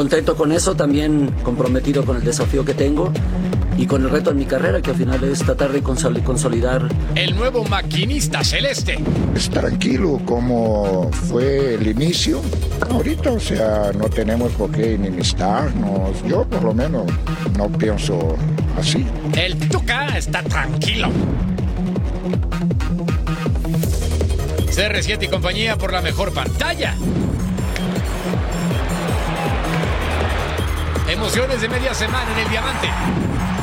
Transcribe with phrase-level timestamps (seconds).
[0.00, 3.12] contento con eso, también comprometido con el desafío que tengo
[3.76, 6.88] y con el reto en mi carrera, que al final es tratar de consolidar.
[7.14, 8.98] El nuevo maquinista celeste.
[9.36, 12.40] Es tranquilo como fue el inicio.
[12.90, 16.24] Ahorita, o sea, no tenemos por qué enemistarnos.
[16.26, 17.04] Yo, por lo menos,
[17.58, 18.38] no pienso
[18.78, 19.04] así.
[19.36, 21.10] El Tuca está tranquilo.
[24.70, 26.96] CR7 y compañía por la mejor pantalla.
[31.20, 32.88] Emociones de media semana en el diamante.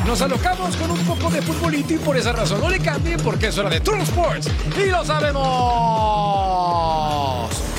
[0.06, 3.48] Nos alocamos con un poco de futbolito y por esa razón no le cambien porque
[3.48, 4.48] es hora de Tour Sports.
[4.76, 5.42] Y lo sabemos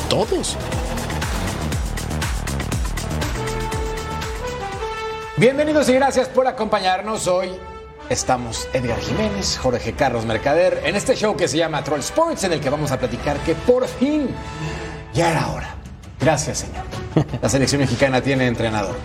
[0.09, 0.57] todos.
[5.37, 7.51] Bienvenidos y gracias por acompañarnos hoy.
[8.09, 12.51] Estamos Edgar Jiménez, Jorge Carlos Mercader, en este show que se llama Troll Sports, en
[12.51, 14.27] el que vamos a platicar que por fin
[15.13, 15.73] ya era hora.
[16.19, 16.83] Gracias, señor.
[17.41, 18.97] La selección mexicana tiene entrenador.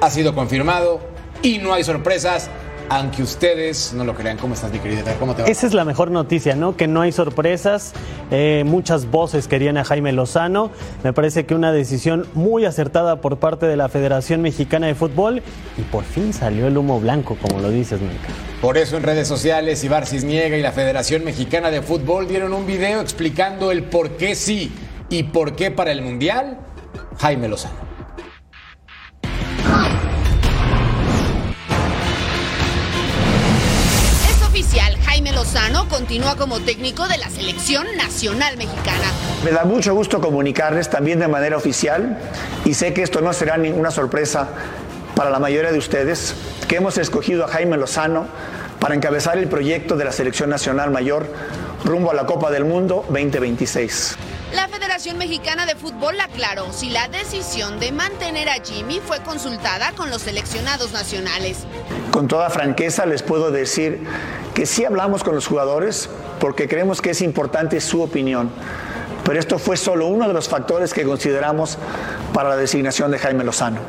[0.00, 1.00] Ha sido confirmado,
[1.42, 2.50] y no hay sorpresas.
[2.92, 5.14] Aunque ustedes no lo crean, ¿cómo estás, mi querida?
[5.20, 5.48] ¿Cómo te va?
[5.48, 6.76] Esa es la mejor noticia, ¿no?
[6.76, 7.92] Que no hay sorpresas.
[8.32, 10.72] Eh, muchas voces querían a Jaime Lozano.
[11.04, 15.40] Me parece que una decisión muy acertada por parte de la Federación Mexicana de Fútbol.
[15.78, 18.28] Y por fin salió el humo blanco, como lo dices, Mica.
[18.60, 22.66] Por eso en redes sociales, Ibar Cisniega y la Federación Mexicana de Fútbol dieron un
[22.66, 24.72] video explicando el por qué sí
[25.08, 26.58] y por qué para el Mundial,
[27.18, 27.89] Jaime Lozano.
[35.52, 39.10] Lozano continúa como técnico de la selección nacional mexicana.
[39.44, 42.20] Me da mucho gusto comunicarles también de manera oficial
[42.64, 44.46] y sé que esto no será ninguna sorpresa
[45.16, 46.36] para la mayoría de ustedes,
[46.68, 48.28] que hemos escogido a Jaime Lozano
[48.78, 51.26] para encabezar el proyecto de la selección nacional mayor
[51.84, 54.18] rumbo a la Copa del Mundo 2026.
[54.54, 59.92] La Federación Mexicana de Fútbol aclaró si la decisión de mantener a Jimmy fue consultada
[59.92, 61.58] con los seleccionados nacionales.
[62.10, 64.04] Con toda franqueza les puedo decir
[64.54, 68.50] que sí hablamos con los jugadores porque creemos que es importante su opinión
[69.24, 71.78] pero esto fue solo uno de los factores que consideramos
[72.32, 73.80] para la designación de Jaime Lozano.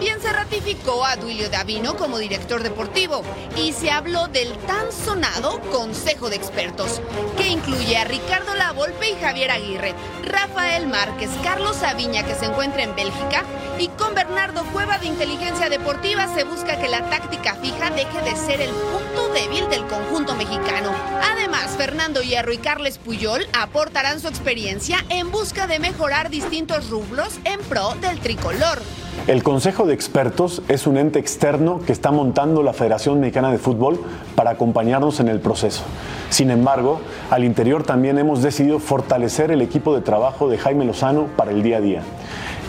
[0.00, 3.22] También se ratificó a Duilio Davino como director deportivo
[3.54, 7.02] y se habló del tan sonado Consejo de Expertos,
[7.36, 9.94] que incluye a Ricardo Lavolpe y Javier Aguirre,
[10.24, 13.44] Rafael Márquez, Carlos Aviña, que se encuentra en Bélgica,
[13.78, 18.36] y con Bernardo Cueva de Inteligencia Deportiva se busca que la táctica fija deje de
[18.36, 20.94] ser el punto débil del conjunto mexicano.
[21.30, 27.38] Además, Fernando Hierro y Carles Puyol aportarán su experiencia en busca de mejorar distintos rublos
[27.44, 28.80] en pro del tricolor.
[29.30, 33.58] El Consejo de Expertos es un ente externo que está montando la Federación Mexicana de
[33.58, 34.00] Fútbol
[34.34, 35.84] para acompañarnos en el proceso.
[36.30, 41.28] Sin embargo, al interior también hemos decidido fortalecer el equipo de trabajo de Jaime Lozano
[41.36, 42.02] para el día a día.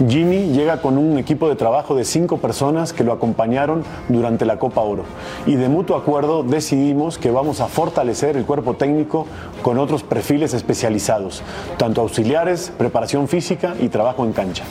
[0.08, 4.60] Jimmy llega con un equipo de trabajo de cinco personas que lo acompañaron durante la
[4.60, 5.06] Copa Oro
[5.48, 9.26] y de mutuo acuerdo decidimos que vamos a fortalecer el cuerpo técnico
[9.64, 11.42] con otros perfiles especializados,
[11.78, 14.64] tanto auxiliares, preparación física y trabajo en cancha.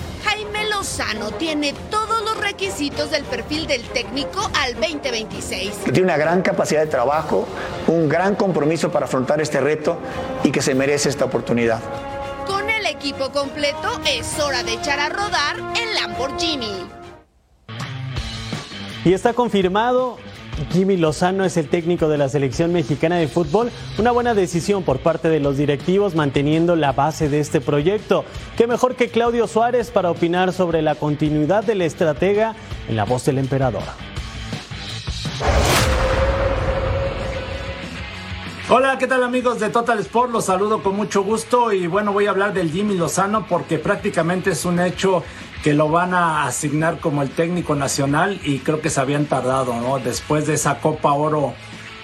[0.80, 5.84] Lozano tiene todos los requisitos del perfil del técnico al 2026.
[5.84, 7.46] Tiene una gran capacidad de trabajo,
[7.86, 9.98] un gran compromiso para afrontar este reto
[10.42, 11.82] y que se merece esta oportunidad
[13.00, 16.86] equipo completo, es hora de echar a rodar el Lamborghini.
[19.04, 20.18] Y está confirmado,
[20.68, 23.70] Jimmy Lozano es el técnico de la selección mexicana de fútbol.
[23.98, 28.24] Una buena decisión por parte de los directivos manteniendo la base de este proyecto.
[28.56, 32.54] Qué mejor que Claudio Suárez para opinar sobre la continuidad del estratega
[32.88, 33.82] en la voz del emperador.
[38.72, 40.30] Hola, ¿qué tal amigos de Total Sport?
[40.30, 44.50] Los saludo con mucho gusto y bueno, voy a hablar del Jimmy Lozano porque prácticamente
[44.50, 45.24] es un hecho
[45.62, 49.74] que lo van a asignar como el técnico nacional y creo que se habían tardado,
[49.74, 49.98] ¿no?
[49.98, 51.54] Después de esa Copa Oro,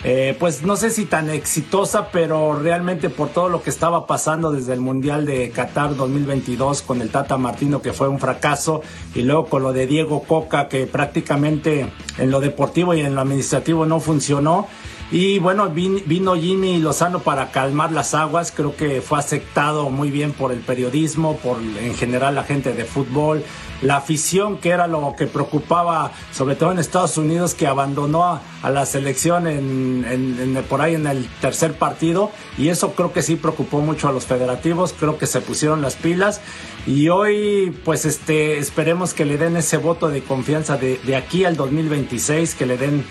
[0.04, 4.52] eh, pues no sé si tan exitosa, pero realmente por todo lo que estaba pasando
[4.52, 8.82] desde el Mundial de Qatar 2022 con el Tata Martino, que fue un fracaso,
[9.14, 13.22] y luego con lo de Diego Coca, que prácticamente en lo deportivo y en lo
[13.22, 14.68] administrativo no funcionó.
[15.10, 20.32] Y bueno, vino Jimmy Lozano para calmar las aguas, creo que fue aceptado muy bien
[20.32, 23.44] por el periodismo, por en general la gente de fútbol,
[23.82, 28.42] la afición que era lo que preocupaba, sobre todo en Estados Unidos, que abandonó a,
[28.68, 33.80] la selección en, por ahí en el tercer partido, y eso creo que sí preocupó
[33.80, 36.40] mucho a los federativos, creo que se pusieron las pilas,
[36.84, 41.44] y hoy pues este, esperemos que le den ese voto de confianza de, de aquí
[41.44, 43.04] al 2026, que le den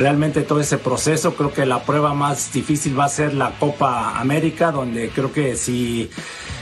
[0.00, 1.34] realmente todo ese proceso.
[1.34, 5.54] Creo que la prueba más difícil va a ser la Copa América, donde creo que
[5.54, 6.10] si,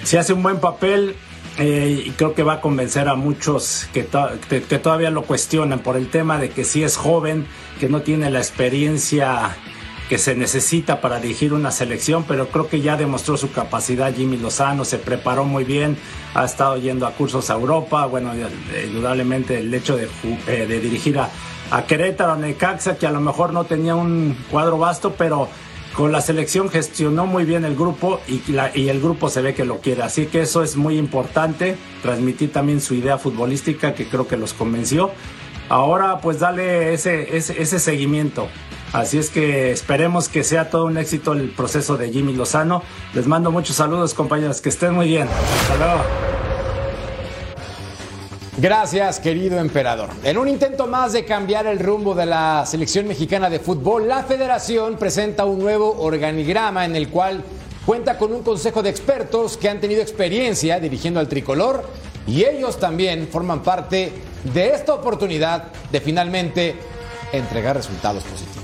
[0.02, 1.14] si hace un buen papel
[1.56, 4.06] eh, creo que va a convencer a muchos que,
[4.49, 7.46] que, todavía lo cuestionan por el tema de que si es joven,
[7.81, 9.56] que no tiene la experiencia
[10.08, 14.38] que se necesita para dirigir una selección, pero creo que ya demostró su capacidad Jimmy
[14.38, 15.99] Lozano, se preparó muy bien,
[16.35, 18.32] ha estado yendo a cursos a Europa, bueno,
[18.87, 20.08] indudablemente el hecho de,
[20.46, 21.29] eh, de dirigir a,
[21.70, 25.49] a Querétaro, Necaxa, que a lo mejor no tenía un cuadro vasto, pero
[25.94, 28.43] con la selección gestionó muy bien el grupo y,
[28.88, 30.03] el grupo se ve que lo quiere.
[30.03, 31.76] Así que eso es muy importante.
[32.03, 35.11] Transmitir también su idea futbolística que creo que los convenció.
[35.69, 38.49] Ahora pues dale ese, ese, ese seguimiento.
[38.93, 42.82] Así es que esperemos que sea todo un éxito el proceso de Jimmy Lozano.
[43.12, 45.29] Les mando muchos saludos compañeros, que estén muy bien.
[45.29, 46.28] Hasta luego.
[48.61, 50.11] Gracias, querido emperador.
[50.25, 54.25] En un intento más de cambiar el rumbo de la selección mexicana de fútbol, la
[54.25, 57.45] federación presenta un nuevo organigrama en el cual
[57.87, 61.85] cuenta con un consejo de expertos que han tenido experiencia dirigiendo al tricolor
[62.27, 64.11] y ellos también forman parte
[64.53, 66.75] de esta oportunidad de finalmente
[67.33, 68.59] entregar resultados positivos.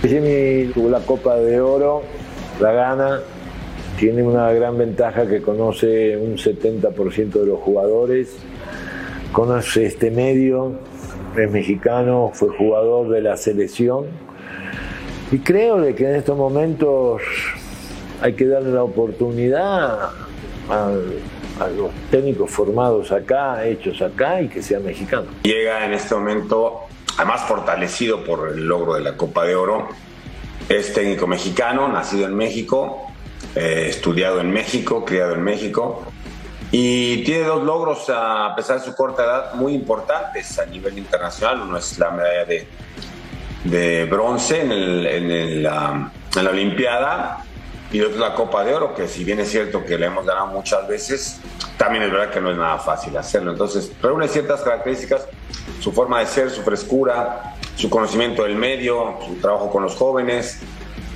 [0.00, 2.02] Jimmy tuvo la Copa de Oro,
[2.60, 3.20] la gana,
[3.98, 8.36] tiene una gran ventaja que conoce un 70% de los jugadores,
[9.32, 10.72] conoce este medio,
[11.36, 14.06] es mexicano, fue jugador de la selección
[15.30, 17.22] y creo que en estos momentos
[18.20, 20.10] hay que darle la oportunidad
[20.70, 20.90] a,
[21.60, 25.28] a los técnicos formados acá, hechos acá y que sean mexicanos.
[25.42, 26.80] Llega en este momento,
[27.16, 29.88] además fortalecido por el logro de la Copa de Oro,
[30.68, 33.13] es técnico mexicano, nacido en México,
[33.54, 36.04] eh, estudiado en México, criado en México,
[36.70, 41.62] y tiene dos logros, a pesar de su corta edad, muy importantes a nivel internacional.
[41.62, 42.66] Uno es la medalla de,
[43.62, 47.44] de bronce en, el, en, la, en la Olimpiada
[47.92, 50.26] y otro es la Copa de Oro, que si bien es cierto que la hemos
[50.26, 51.38] ganado muchas veces,
[51.76, 53.52] también es verdad que no es nada fácil hacerlo.
[53.52, 55.28] Entonces, reúne ciertas características,
[55.78, 60.58] su forma de ser, su frescura, su conocimiento del medio, su trabajo con los jóvenes,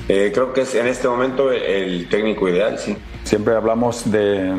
[0.08, 2.96] eh, creo que es en este momento el técnico ideal, sí.
[3.25, 4.50] Siempre hablamos de,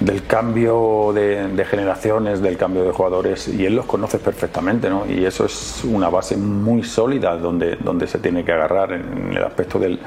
[0.00, 5.04] del cambio de, generaciones, del cambio de jugadores, y él los conoce perfectamente, ¿no?
[5.08, 9.44] Y eso es una base muy sólida donde, donde se tiene que agarrar en el
[9.44, 10.00] aspecto del,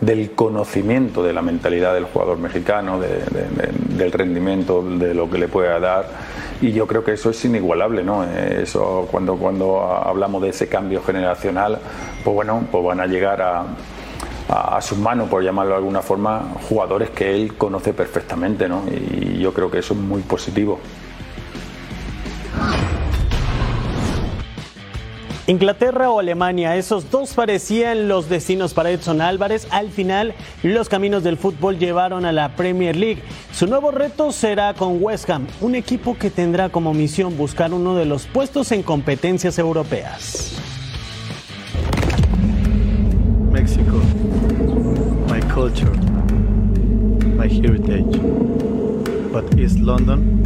[0.00, 5.80] del conocimiento de la mentalidad del jugador mexicano, del rendimiento, de lo que le pueda
[5.80, 8.24] dar y yo creo que eso es inigualable, ¿no?
[8.24, 11.78] Eso cuando, cuando hablamos de ese cambio generacional,
[12.22, 13.64] pues bueno, pues van a llegar a,
[14.48, 18.84] a, sus manos, por llamarlo de alguna forma, jugadores que él conoce perfectamente, ¿no?
[18.88, 20.78] Y yo creo que eso es muy positivo.
[25.46, 29.66] Inglaterra o Alemania, esos dos parecían los destinos para Edson Álvarez.
[29.70, 33.22] Al final, los caminos del fútbol llevaron a la Premier League.
[33.52, 37.94] Su nuevo reto será con West Ham, un equipo que tendrá como misión buscar uno
[37.94, 40.56] de los puestos en competencias europeas.
[43.50, 44.00] México,
[45.28, 45.92] my culture,
[47.36, 48.18] my heritage.
[49.30, 50.40] But East London,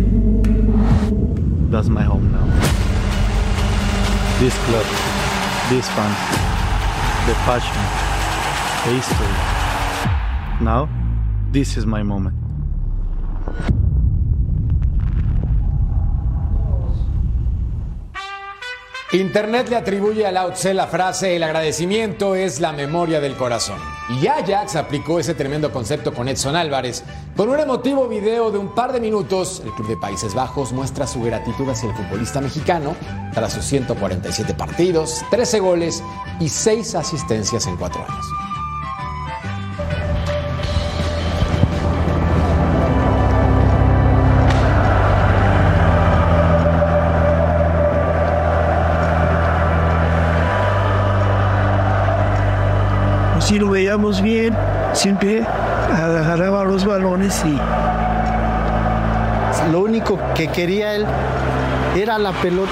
[1.70, 2.67] that's my home now.
[4.38, 4.86] This club,
[5.68, 6.16] this fans,
[7.26, 7.74] the passion,
[8.84, 10.64] the history.
[10.64, 10.88] Now,
[11.50, 12.36] this is my moment.
[19.10, 23.97] Internet le atribuye a Lao Tse la frase el agradecimiento es la memoria del corazón.
[24.08, 27.04] Y Ajax aplicó ese tremendo concepto con Edson Álvarez.
[27.36, 31.06] Con un emotivo video de un par de minutos, el club de Países Bajos muestra
[31.06, 32.96] su gratitud hacia el futbolista mexicano
[33.34, 36.02] tras sus 147 partidos, 13 goles
[36.40, 38.47] y 6 asistencias en 4 años.
[53.48, 54.54] Si lo veíamos bien,
[54.92, 57.58] siempre agarraba los balones y...
[59.72, 61.06] Lo único que quería él
[61.96, 62.70] era la pelota.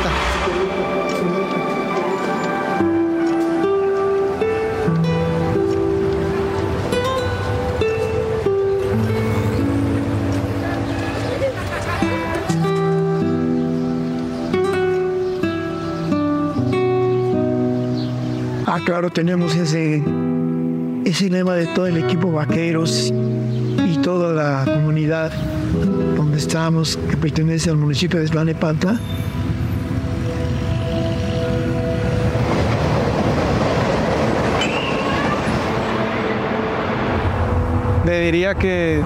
[18.66, 20.02] Ah, claro, tenemos ese
[21.06, 25.30] ese lema de todo el equipo Vaqueros y toda la comunidad
[26.16, 28.98] donde estamos, que pertenece al municipio de Tlanepantla.
[38.04, 39.00] Le diría que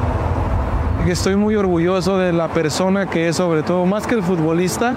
[1.07, 4.95] estoy muy orgulloso de la persona que es, sobre todo, más que el futbolista,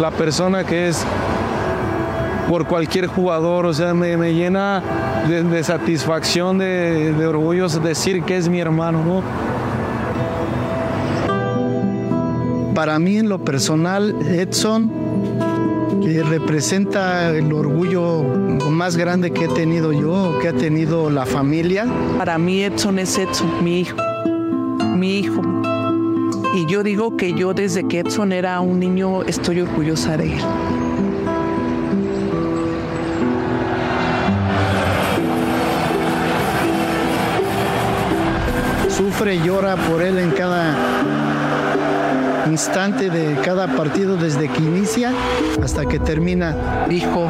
[0.00, 1.06] la persona que es
[2.48, 4.82] por cualquier jugador, o sea, me, me llena
[5.28, 9.22] de, de satisfacción, de, de orgullo decir que es mi hermano, ¿no?
[12.74, 15.06] Para mí en lo personal, Edson
[16.02, 18.22] que representa el orgullo
[18.70, 21.86] más grande que he tenido yo, que ha tenido la familia.
[22.18, 23.96] Para mí Edson es Edson, mi hijo,
[24.94, 25.42] mi hijo.
[26.54, 30.85] Y yo digo que yo desde que Edson era un niño estoy orgullosa de él.
[39.24, 40.76] Y llora por él en cada
[42.48, 45.10] instante de cada partido desde que inicia
[45.60, 46.54] hasta que termina.
[46.88, 47.28] Hijo,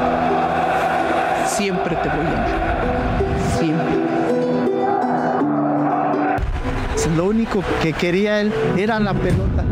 [1.46, 2.46] siempre te voy a amar.
[3.58, 3.96] Siempre.
[7.16, 9.64] Lo único que quería él era la pelota.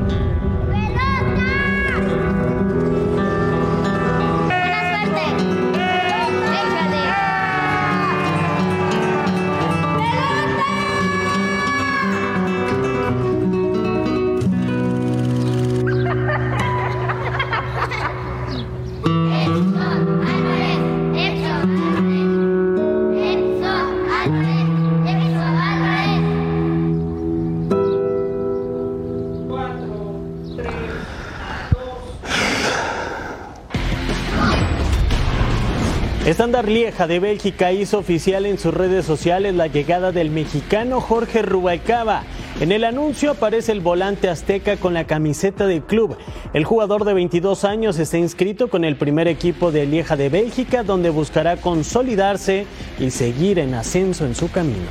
[36.35, 41.43] Estándar Lieja de Bélgica hizo oficial en sus redes sociales la llegada del mexicano Jorge
[41.43, 42.25] Rubalcaba.
[42.59, 46.17] En el anuncio aparece el volante azteca con la camiseta del club.
[46.53, 50.83] El jugador de 22 años está inscrito con el primer equipo de Lieja de Bélgica,
[50.83, 52.67] donde buscará consolidarse
[52.99, 54.89] y seguir en ascenso en su camino.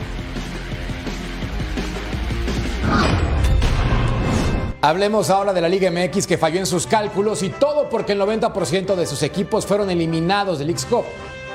[4.80, 8.22] Hablemos ahora de la Liga MX que falló en sus cálculos y todo porque el
[8.22, 11.04] 90% de sus equipos fueron eliminados del X-Cup.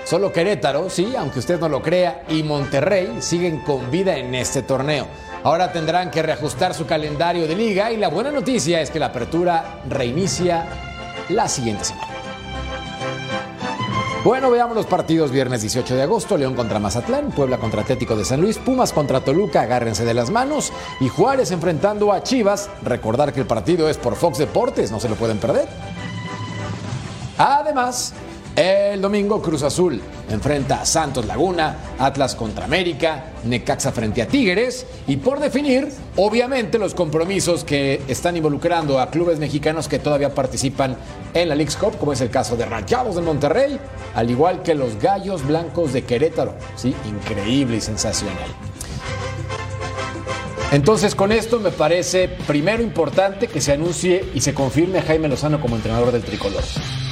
[0.08, 4.62] Solo Querétaro, sí, aunque usted no lo crea, y Monterrey siguen con vida en este
[4.62, 5.06] torneo.
[5.42, 9.06] Ahora tendrán que reajustar su calendario de liga y la buena noticia es que la
[9.06, 10.66] apertura reinicia
[11.28, 12.08] la siguiente semana.
[14.24, 18.24] Bueno, veamos los partidos viernes 18 de agosto, León contra Mazatlán, Puebla contra Atlético de
[18.24, 23.34] San Luis, Pumas contra Toluca, agárrense de las manos, y Juárez enfrentando a Chivas, recordar
[23.34, 25.68] que el partido es por Fox Deportes, no se lo pueden perder.
[27.36, 28.14] Además,
[28.58, 34.84] el domingo Cruz Azul enfrenta a Santos Laguna, Atlas contra América, Necaxa frente a Tigres
[35.06, 40.96] y por definir, obviamente, los compromisos que están involucrando a clubes mexicanos que todavía participan
[41.34, 43.78] en la League's Cup, como es el caso de Rayados de Monterrey,
[44.16, 46.54] al igual que los Gallos Blancos de Querétaro.
[46.74, 48.50] Sí, increíble y sensacional.
[50.72, 55.28] Entonces, con esto me parece primero importante que se anuncie y se confirme a Jaime
[55.28, 56.64] Lozano como entrenador del tricolor.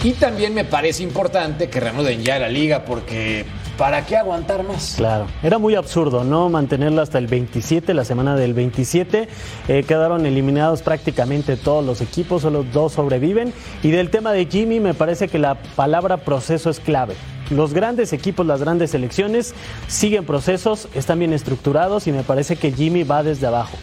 [0.03, 3.45] Y también me parece importante que reanuden ya la liga porque
[3.77, 4.95] ¿para qué aguantar más?
[4.97, 6.49] Claro, era muy absurdo, ¿no?
[6.49, 9.29] Mantenerla hasta el 27, la semana del 27.
[9.69, 13.53] Eh, quedaron eliminados prácticamente todos los equipos, solo dos sobreviven.
[13.83, 17.15] Y del tema de Jimmy, me parece que la palabra proceso es clave.
[17.51, 19.55] Los grandes equipos, las grandes selecciones
[19.87, 23.77] siguen procesos, están bien estructurados y me parece que Jimmy va desde abajo.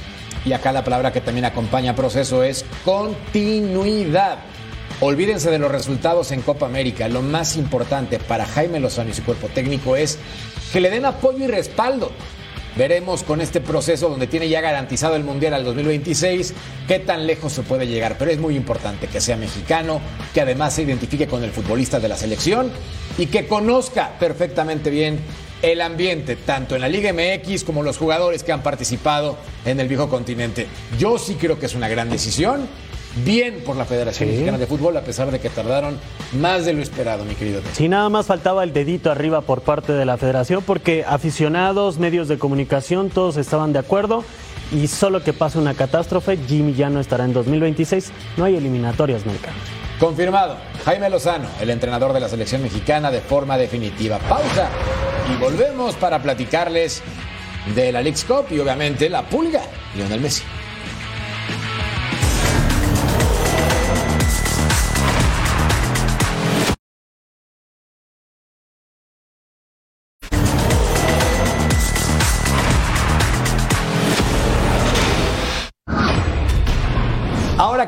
[0.45, 4.39] Y acá la palabra que también acompaña proceso es continuidad.
[4.99, 7.07] Olvídense de los resultados en Copa América.
[7.07, 10.17] Lo más importante para Jaime Lozano y su cuerpo técnico es
[10.71, 12.11] que le den apoyo y respaldo.
[12.75, 16.53] Veremos con este proceso donde tiene ya garantizado el Mundial al 2026
[16.87, 18.17] qué tan lejos se puede llegar.
[18.17, 19.99] Pero es muy importante que sea mexicano,
[20.33, 22.71] que además se identifique con el futbolista de la selección
[23.17, 25.19] y que conozca perfectamente bien
[25.61, 29.87] el ambiente, tanto en la Liga MX como los jugadores que han participado en el
[29.87, 30.67] viejo continente.
[30.97, 32.67] Yo sí creo que es una gran decisión
[33.17, 34.33] bien por la Federación Sí.
[34.33, 35.97] Mexicana de Fútbol, a pesar de que tardaron
[36.33, 37.61] más de lo esperado, mi querido.
[37.73, 42.27] Si nada más faltaba el dedito arriba por parte de la federación, porque aficionados, medios
[42.27, 44.23] de comunicación, todos estaban de acuerdo.
[44.71, 48.11] Y solo que pase una catástrofe, Jimmy ya no estará en 2026.
[48.37, 49.51] No hay eliminatorias, Merca.
[49.99, 54.17] Confirmado, Jaime Lozano, el entrenador de la selección mexicana de forma definitiva.
[54.17, 54.69] Pausa
[55.31, 57.03] y volvemos para platicarles
[57.75, 59.61] de la League's Cup y obviamente la pulga,
[59.95, 60.43] Lionel Messi.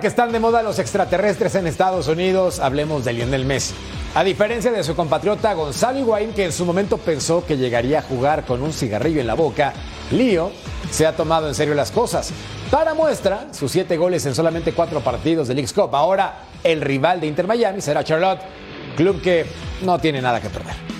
[0.06, 3.74] Que están de moda los extraterrestres en Estados Unidos, hablemos de Lionel Messi.
[4.14, 8.02] A diferencia de su compatriota Gonzalo Higuaín, que en su momento pensó que llegaría a
[8.04, 9.74] jugar con un cigarrillo en la boca,
[10.12, 10.52] Lío
[10.92, 12.32] se ha tomado en serio las cosas.
[12.70, 15.96] Para muestra, sus siete goles en solamente cuatro partidos de League's Cup.
[15.96, 18.42] Ahora, el rival de Inter Miami será Charlotte,
[18.96, 19.48] club que
[19.82, 20.95] no tiene nada que perder.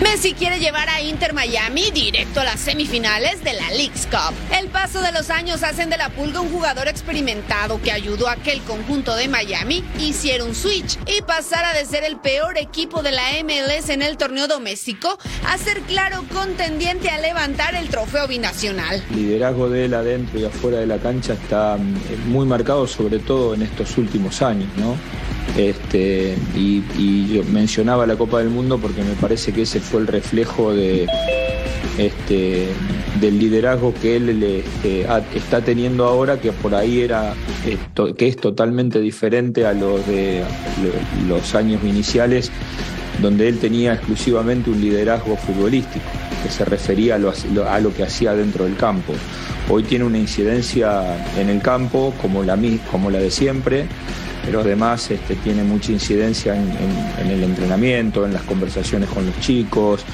[0.00, 4.34] Messi quiere llevar a Inter Miami directo a las semifinales de la League's Cup.
[4.54, 8.36] El paso de los años hacen de la Pulga un jugador experimentado que ayudó a
[8.36, 13.02] que el conjunto de Miami hiciera un switch y pasara de ser el peor equipo
[13.02, 18.28] de la MLS en el torneo doméstico a ser claro contendiente a levantar el trofeo
[18.28, 19.02] binacional.
[19.10, 23.18] El liderazgo de él adentro y afuera de la cancha está mm, muy marcado sobre
[23.18, 24.94] todo en estos últimos años, ¿no?
[25.56, 26.82] Este, y,
[27.32, 30.72] yo mencionaba la Copa del Mundo porque me parece que ese fue el reflejo
[31.98, 32.68] este,
[33.20, 37.34] del liderazgo que él este, está teniendo ahora, que por ahí era
[38.16, 40.42] que es totalmente diferente a los de
[41.26, 42.50] los años iniciales,
[43.22, 46.04] donde él tenía exclusivamente un liderazgo futbolístico,
[46.42, 49.14] que se refería a lo, que hacía dentro del campo.
[49.70, 51.02] Hoy tiene una incidencia
[51.38, 53.86] en el campo como la de siempre
[54.46, 56.70] pero además este, tiene mucha incidencia en,
[57.28, 60.04] el entrenamiento, en las conversaciones con los chicos,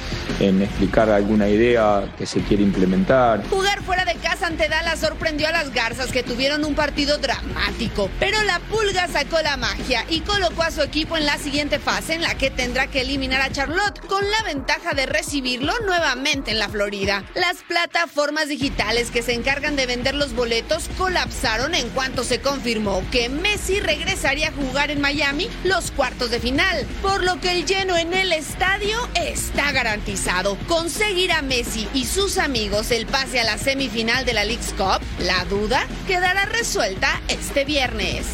[0.40, 3.46] en explicar alguna idea que se quiere implementar.
[3.50, 8.08] Jugar fuera de casa ante Dallas sorprendió a las Garzas que tuvieron un partido dramático,
[8.18, 12.14] pero la Pulga sacó la magia y colocó a su equipo en la siguiente fase
[12.14, 16.58] en la que tendrá que eliminar a Charlotte con la ventaja de recibirlo nuevamente en
[16.58, 17.22] la Florida.
[17.34, 23.02] Las plataformas digitales que se encargan de vender los boletos colapsaron en cuanto se confirmó
[23.10, 27.66] que Messi regresa a jugar en Miami los cuartos de final, por lo que el
[27.66, 30.56] lleno en el estadio está garantizado.
[30.68, 35.00] Conseguir a Messi y sus amigos el pase a la semifinal de la League's Cup,
[35.18, 38.26] la duda quedará resuelta este viernes.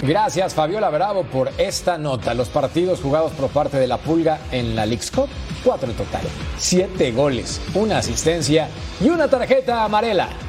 [0.00, 2.32] Gracias Fabiola Bravo por esta nota.
[2.32, 5.28] Los partidos jugados por parte de la Pulga en la League's Cup,
[5.62, 6.22] cuatro en total.
[6.56, 8.68] Siete goles, una asistencia
[9.02, 10.47] y una tarjeta amarela.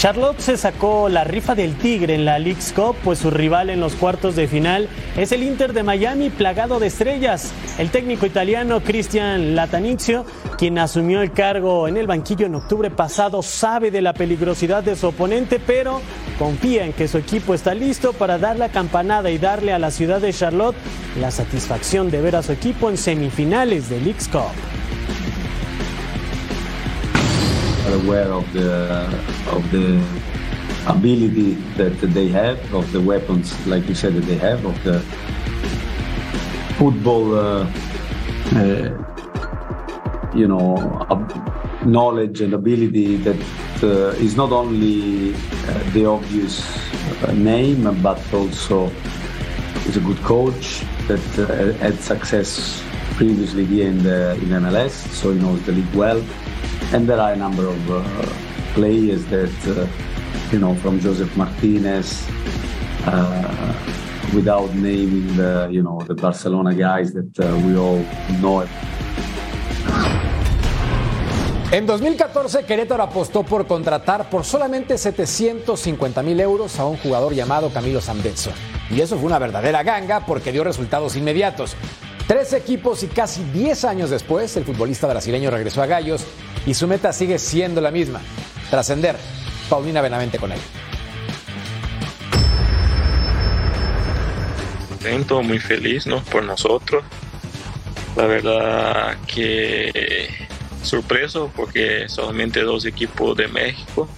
[0.00, 3.80] Charlotte se sacó la rifa del Tigre en la League's Cup, pues su rival en
[3.80, 7.52] los cuartos de final es el Inter de Miami plagado de estrellas.
[7.76, 10.24] El técnico italiano Cristian Latanizio,
[10.56, 14.96] quien asumió el cargo en el banquillo en octubre pasado, sabe de la peligrosidad de
[14.96, 16.00] su oponente, pero
[16.38, 19.90] confía en que su equipo está listo para dar la campanada y darle a la
[19.90, 20.76] ciudad de Charlotte
[21.20, 24.79] la satisfacción de ver a su equipo en semifinales de League's Cup.
[28.04, 29.04] Aware of the
[29.50, 29.86] of the
[30.86, 35.00] ability that they have, of the weapons, like you said, that they have, of the
[36.78, 37.66] football, uh,
[38.56, 38.88] uh,
[40.34, 40.76] you know,
[41.84, 43.40] knowledge and ability that
[43.82, 46.64] uh, is not only uh, the obvious
[47.24, 48.90] uh, name, but also
[49.86, 52.82] is a good coach that uh, had success
[53.16, 56.22] previously here in the in MLS, so he knows the league well
[56.92, 58.02] and there are a number of uh,
[58.74, 59.86] players that, uh,
[60.52, 62.26] you know, from Joseph Martinez,
[63.06, 63.74] uh,
[64.34, 68.04] without naming the, you know, the Barcelona guys that uh, we all
[68.40, 68.66] know.
[71.72, 77.70] En 2014, Querétaro apostó por contratar por solamente 750 mil euros a un jugador llamado
[77.70, 78.50] Camilo Zambezzo.
[78.90, 81.76] Y eso fue una verdadera ganga porque dio resultados inmediatos.
[82.30, 86.24] Tres equipos y casi 10 años después, el futbolista brasileño regresó a Gallos
[86.64, 88.20] y su meta sigue siendo la misma,
[88.70, 89.16] trascender.
[89.68, 90.60] Paulina Benavente con él.
[94.90, 97.02] Contento, muy feliz por nosotros.
[98.14, 100.28] La verdad que
[100.84, 104.08] sorpreso porque solamente dos equipos de México,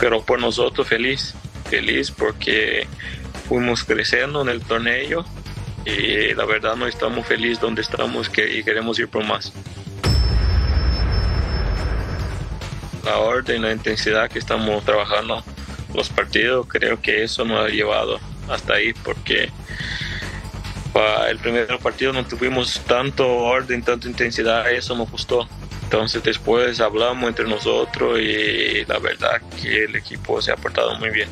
[0.00, 1.36] pero por nosotros feliz,
[1.70, 2.88] feliz porque
[3.48, 5.24] fuimos creciendo en el torneo
[5.84, 9.52] y la verdad no estamos felices donde estamos y queremos ir por más.
[13.04, 15.44] la orden, la intensidad que estamos trabajando
[15.94, 18.18] los partidos, creo que eso nos ha llevado
[18.48, 19.50] hasta ahí porque
[20.92, 25.48] para el primer partido no tuvimos tanto orden, tanta intensidad, eso nos gustó.
[25.84, 31.10] Entonces después hablamos entre nosotros y la verdad que el equipo se ha portado muy
[31.10, 31.28] bien.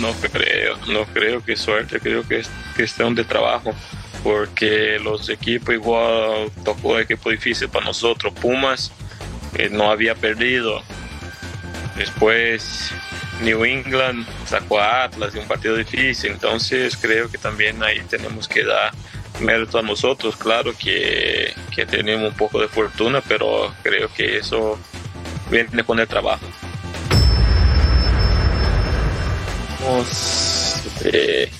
[0.00, 3.74] No creo, no creo que suerte, creo que es cuestión de trabajo
[4.26, 8.32] porque los equipos igual tocó equipo difícil para nosotros.
[8.34, 8.90] Pumas
[9.70, 10.82] no había perdido.
[11.96, 12.90] Después
[13.42, 16.32] New England sacó a Atlas de un partido difícil.
[16.32, 18.92] Entonces creo que también ahí tenemos que dar
[19.40, 20.36] mérito a nosotros.
[20.36, 24.78] Claro que, que tenemos un poco de fortuna, pero creo que eso
[25.50, 26.44] viene con el trabajo.
[31.04, 31.50] Eh,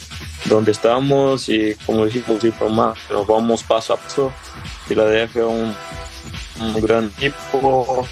[0.47, 4.33] donde estamos y como dijimos, más, nos vamos paso a paso.
[4.87, 5.75] Filadelfia es un,
[6.61, 8.07] un gran equipo,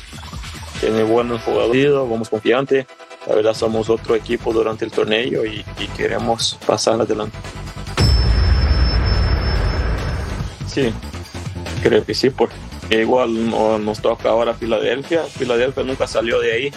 [0.80, 2.86] tiene buenos jugadores, vamos confiantes.
[3.26, 7.36] La verdad somos otro equipo durante el torneo y, y queremos pasar adelante.
[10.66, 10.92] Sí,
[11.82, 12.54] creo que sí, porque
[12.90, 15.22] igual no, nos toca ahora Filadelfia.
[15.22, 16.72] Filadelfia nunca salió de ahí.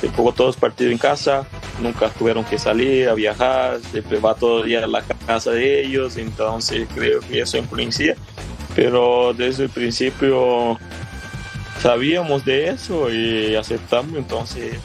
[0.00, 1.46] Se jugó todos partidos en casa,
[1.82, 6.16] nunca tuvieron que salir a viajar, siempre va todo día a la casa de ellos,
[6.16, 8.16] entonces creo que eso influencia.
[8.74, 10.78] Pero desde el principio
[11.80, 14.78] sabíamos de eso y aceptamos, entonces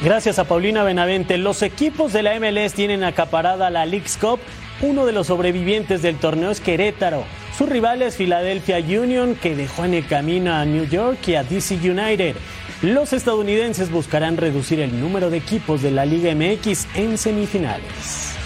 [0.00, 1.38] Gracias a Paulina Benavente.
[1.38, 4.38] Los equipos de la MLS tienen acaparada la League's Cup.
[4.80, 7.24] Uno de los sobrevivientes del torneo es Querétaro.
[7.56, 11.42] Su rival es Philadelphia Union, que dejó en el camino a New York y a
[11.42, 12.36] DC United.
[12.82, 18.36] Los estadounidenses buscarán reducir el número de equipos de la Liga MX en semifinales.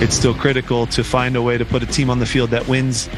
[0.00, 2.66] It's still critical to find a way to put a team on the field that
[2.68, 3.10] wins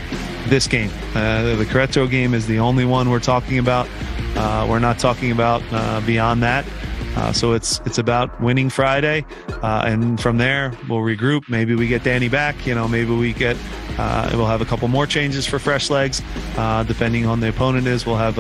[0.48, 0.90] this game.
[1.14, 3.86] Uh, the Querétaro game is the only one we're talking about.
[4.36, 6.64] Uh, we're not talking about uh, beyond that.
[7.16, 9.24] Uh, so it's it's about winning Friday,
[9.62, 11.48] uh, and from there we'll regroup.
[11.48, 12.66] Maybe we get Danny back.
[12.66, 13.56] You know, maybe we get
[13.98, 16.22] uh, we'll have a couple more changes for fresh legs,
[16.56, 17.88] uh, depending on the opponent.
[17.88, 18.38] Is we'll have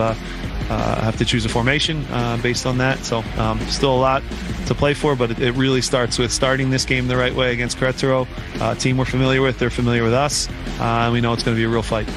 [0.68, 2.98] uh, have to choose a formation uh, based on that.
[3.00, 4.22] So um, still a lot
[4.66, 7.52] to play for, but it, it really starts with starting this game the right way
[7.52, 8.26] against Querétaro,
[8.60, 9.58] a team we're familiar with.
[9.58, 12.08] They're familiar with us, uh, and we know it's going to be a real fight.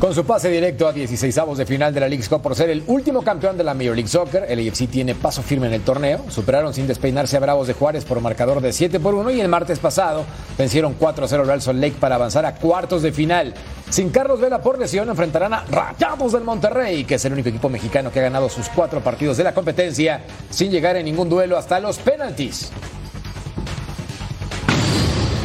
[0.00, 2.82] Con su pase directo a 16avos de final de la League Cup por ser el
[2.86, 6.24] último campeón de la Major League Soccer, el AFC tiene paso firme en el torneo.
[6.30, 9.48] Superaron sin despeinarse a Bravos de Juárez por marcador de 7 por 1 y el
[9.48, 10.24] martes pasado
[10.56, 13.52] vencieron 4-0 Real Salt Lake para avanzar a cuartos de final.
[13.90, 17.68] Sin Carlos Vela por lesión enfrentarán a Rayados del Monterrey, que es el único equipo
[17.68, 21.58] mexicano que ha ganado sus cuatro partidos de la competencia sin llegar en ningún duelo
[21.58, 22.72] hasta los penaltis.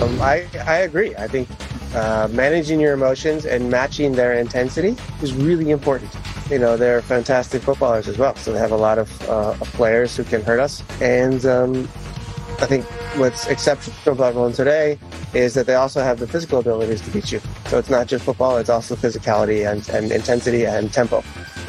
[0.01, 1.13] Um, I agree.
[1.17, 1.49] I think
[1.95, 6.11] uh, managing your emotions and matching their intensity is really important.
[6.49, 10.15] You know, they're fantastic footballers as well, so they have a lot of, uh, players
[10.15, 10.83] who can hurt us.
[11.01, 11.87] And um,
[12.59, 12.85] I think
[13.17, 14.99] what's exceptional about everyone today
[15.33, 17.41] is that they also have the physical abilities to beat you.
[17.67, 21.23] So it's not just football, it's also physicality and, and intensity and tempo.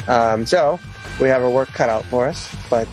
[0.07, 0.79] Um, so
[1.19, 2.87] we have our work cut out for us, but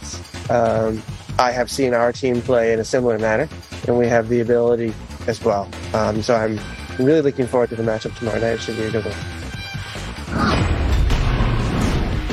[0.50, 1.02] um,
[1.38, 3.48] I have seen our team play in a similar manner,
[3.86, 4.94] and we have the ability
[5.26, 5.68] as well.
[5.92, 6.58] Um, so I'm
[6.98, 8.54] really looking forward to the matchup tomorrow night.
[8.54, 9.14] It should be a good one.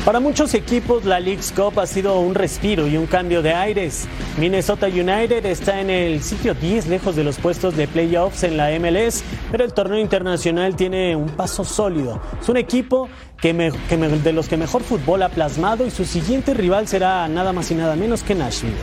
[0.05, 4.07] Para muchos equipos la League's Cup ha sido un respiro y un cambio de aires.
[4.39, 8.71] Minnesota United está en el sitio 10 lejos de los puestos de playoffs en la
[8.79, 12.19] MLS, pero el torneo internacional tiene un paso sólido.
[12.41, 15.91] Es un equipo que, me- que me- de los que mejor fútbol ha plasmado y
[15.91, 18.73] su siguiente rival será nada más y nada menos que Nashville.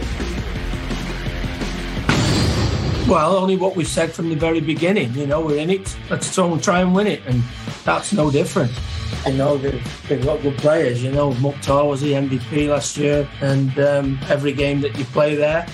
[3.09, 5.15] Well, only what we said from the very beginning.
[5.15, 5.97] You know, we're in it.
[6.11, 7.43] Let's try and win it, and
[7.83, 8.71] that's no different.
[9.27, 11.03] You know, they've, got good players.
[11.03, 15.37] You know, Mukhtar was the MVP last year, and um, every game that you play
[15.37, 15.67] there,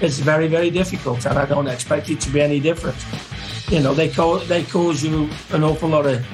[0.00, 2.98] it's very, very difficult, and I don't expect it to be any different.
[3.68, 6.26] You know, they co- they cause you an awful lot of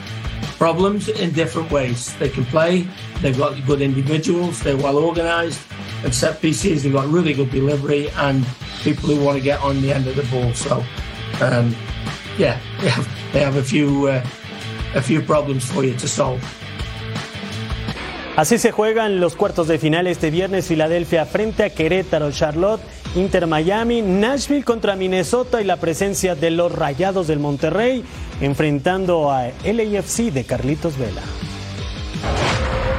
[0.56, 2.16] problems in different ways.
[2.16, 2.88] They can play.
[3.20, 4.62] They've got good individuals.
[4.62, 5.60] They're well organised.
[6.02, 8.46] And set pieces, they've got really good delivery and
[8.82, 10.52] people who want to get on the end of the ball.
[10.54, 10.82] So,
[11.40, 11.74] um,
[12.38, 14.22] yeah, they have, they have a few uh,
[14.94, 16.40] a few problems for you to solve.
[18.36, 22.82] Así se juegan los cuartos de final este viernes, Filadelfia frente a Querétaro, Charlotte,
[23.14, 28.04] Inter Miami, Nashville contra Minnesota y la presencia de los Rayados del Monterrey
[28.42, 31.22] enfrentando a LAFC de Carlitos Vela.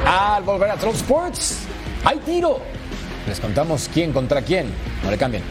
[0.04, 1.60] Al volver a Troll Sports,
[2.04, 2.58] hay tiro.
[3.28, 4.66] Les contamos quién contra quién.
[5.04, 5.44] No le cambien.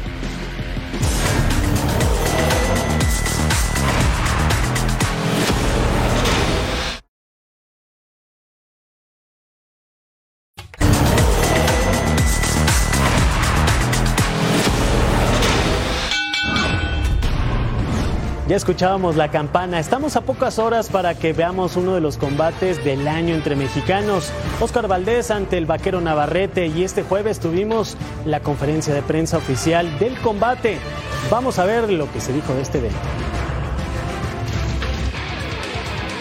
[18.57, 19.79] Escuchábamos la campana.
[19.79, 24.31] Estamos a pocas horas para que veamos uno de los combates del año entre mexicanos.
[24.59, 29.99] Oscar Valdés ante el vaquero Navarrete y este jueves tuvimos la conferencia de prensa oficial
[29.99, 30.79] del combate.
[31.29, 32.97] Vamos a ver lo que se dijo de este evento.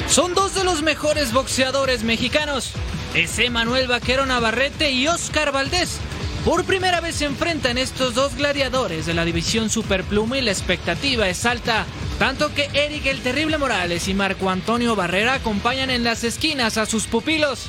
[0.06, 2.72] Son dos de los mejores boxeadores mexicanos.
[3.14, 6.00] Es Emanuel Vaquero Navarrete y Oscar Valdés.
[6.44, 11.30] Por primera vez se enfrentan estos dos gladiadores de la división Superpluma y la expectativa
[11.30, 11.86] es alta.
[12.18, 16.86] Tanto que Eric el Terrible Morales y Marco Antonio Barrera acompañan en las esquinas a
[16.86, 17.68] sus pupilos.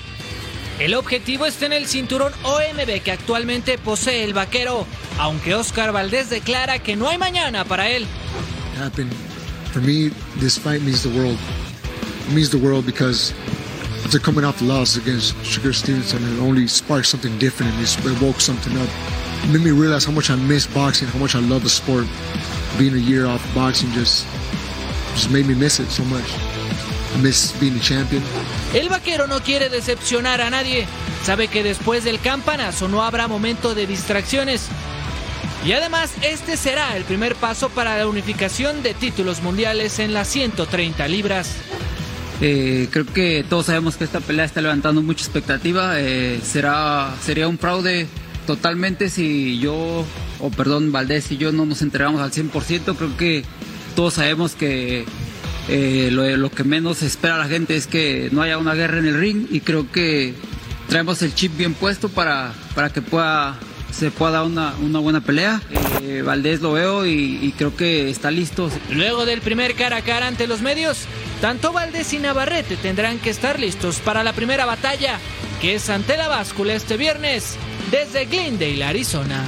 [0.80, 4.86] El objetivo está en el cinturón OMB que actualmente posee el vaquero,
[5.18, 8.06] aunque Oscar Valdés declara que no hay mañana para él.
[8.80, 9.12] Happened.
[9.74, 11.38] For me, this fight means the world.
[12.28, 13.34] It means the world because
[14.06, 17.84] after coming off loss against Sugar Stevenson, it only sparked something different in me.
[17.84, 18.90] It woke something up.
[19.44, 22.06] It made me realize how much I miss boxing, how much I love the sport.
[22.78, 24.26] Being a year off boxing just
[25.18, 26.26] just made me miss it so much.
[27.16, 28.22] I miss being a champion.
[28.74, 30.86] El vaquero no quiere decepcionar a nadie.
[31.24, 34.68] Sabe que después del campanazo no habrá momento de distracciones.
[35.66, 40.28] Y además, este será el primer paso para la unificación de títulos mundiales en las
[40.28, 41.56] 130 libras.
[42.40, 46.00] Eh, creo que todos sabemos que esta pelea está levantando mucha expectativa.
[46.00, 48.08] Eh, será, sería un fraude
[48.46, 50.06] totalmente si yo,
[50.40, 52.96] o perdón, Valdés y yo no nos entregamos al 100%.
[52.96, 53.44] Creo que
[53.98, 55.06] todos sabemos que
[55.70, 59.20] eh, lo, que menos espera la gente es que no haya una guerra en el
[59.20, 60.36] ring y creo que
[60.88, 63.58] traemos el chip bien puesto para, para que pueda
[63.92, 65.60] se pueda dar una, una buena pelea.
[66.04, 68.70] Eh, Valdés lo veo y, y, creo que está listo.
[68.92, 71.06] Luego del primer cara a cara ante los medios,
[71.42, 75.18] tanto Valdés y Navarrete tendrán que estar listos para la primera batalla,
[75.60, 77.56] que es ante la báscula este viernes
[77.90, 79.44] desde Glendale, Arizona.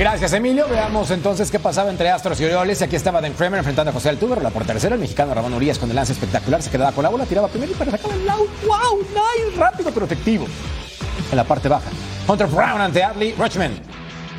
[0.00, 0.66] Gracias, Emilio.
[0.66, 2.80] Veamos entonces qué pasaba entre Astros y Orioles.
[2.80, 4.40] Aquí estaba Dan Kramer enfrentando a José Altuve.
[4.40, 6.62] La por tercera, el mexicano Ramón Urias con el lance espectacular.
[6.62, 8.48] Se quedaba con la bola, tiraba primero y para sacar el out.
[8.66, 9.00] ¡Wow!
[9.00, 10.46] Nice, rápido pero efectivo.
[11.30, 11.90] En la parte baja.
[12.26, 13.74] Hunter Brown ante Adley Richmond.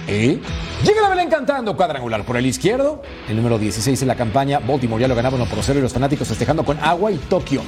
[0.07, 0.41] Y
[0.83, 3.03] llega la Belén cantando cuadrangular por el izquierdo.
[3.29, 4.57] El número 16 en la campaña.
[4.57, 7.61] Baltimore ya lo ganaba 1 por 0 y los fanáticos festejando con agua y Tokio.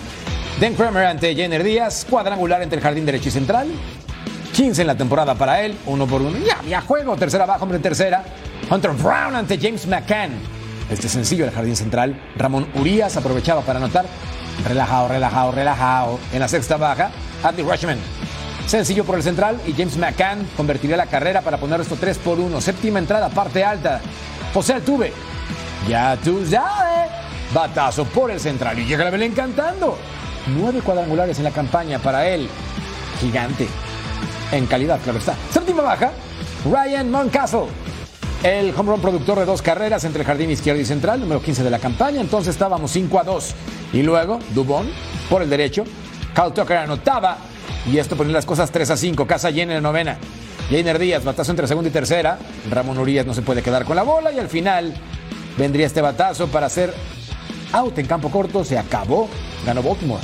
[0.60, 2.08] Dan Kramer ante Jenner Díaz.
[2.10, 3.68] Cuadrangular entre el jardín derecho y central.
[4.54, 6.38] 15 en la temporada para él, uno por uno.
[6.38, 8.24] Ya, ya juego, tercera baja, hombre tercera.
[8.70, 10.32] Hunter Brown ante James McCann.
[10.92, 12.22] Este sencillo del jardín central.
[12.36, 14.06] Ramón Urias aprovechaba para anotar.
[14.68, 16.20] Relajado, relajado, relajado.
[16.32, 17.10] En la sexta baja,
[17.44, 17.98] Adley Rushman.
[18.68, 22.40] Sencillo por el central y James McCann convertiría la carrera para poner esto 3 por
[22.40, 22.62] 1.
[22.62, 24.02] Séptima entrada, parte alta.
[24.54, 25.14] José Altuve.
[25.90, 27.10] Ya tú sabes.
[27.54, 29.98] Batazo por el central y llega la Belén cantando.
[30.56, 32.48] Nueve cuadrangulares en la campaña para él.
[33.20, 33.68] Gigante
[34.54, 35.36] en calidad, claro está.
[35.52, 36.12] Séptima baja,
[36.66, 37.68] Ryan Moncastle.
[38.44, 41.64] El home run productor de dos carreras entre el jardín izquierdo y central, número 15
[41.64, 42.20] de la campaña.
[42.20, 43.56] Entonces estábamos 5 a 2.
[43.94, 44.90] Y luego, Dubón,
[45.30, 45.86] por el derecho.
[46.34, 47.38] Cal Tucker anotaba.
[47.90, 49.26] Y esto ponía las cosas 3 a 5.
[49.26, 50.18] Casa llena en la novena.
[50.70, 52.38] Jainer Díaz, batazo entre segunda y tercera.
[52.70, 54.32] Ramón Urias no se puede quedar con la bola.
[54.34, 54.94] Y al final
[55.58, 56.94] vendría este batazo para hacer
[57.72, 58.66] out en campo corto.
[58.66, 59.30] Se acabó.
[59.66, 60.22] Ganó Baltimore.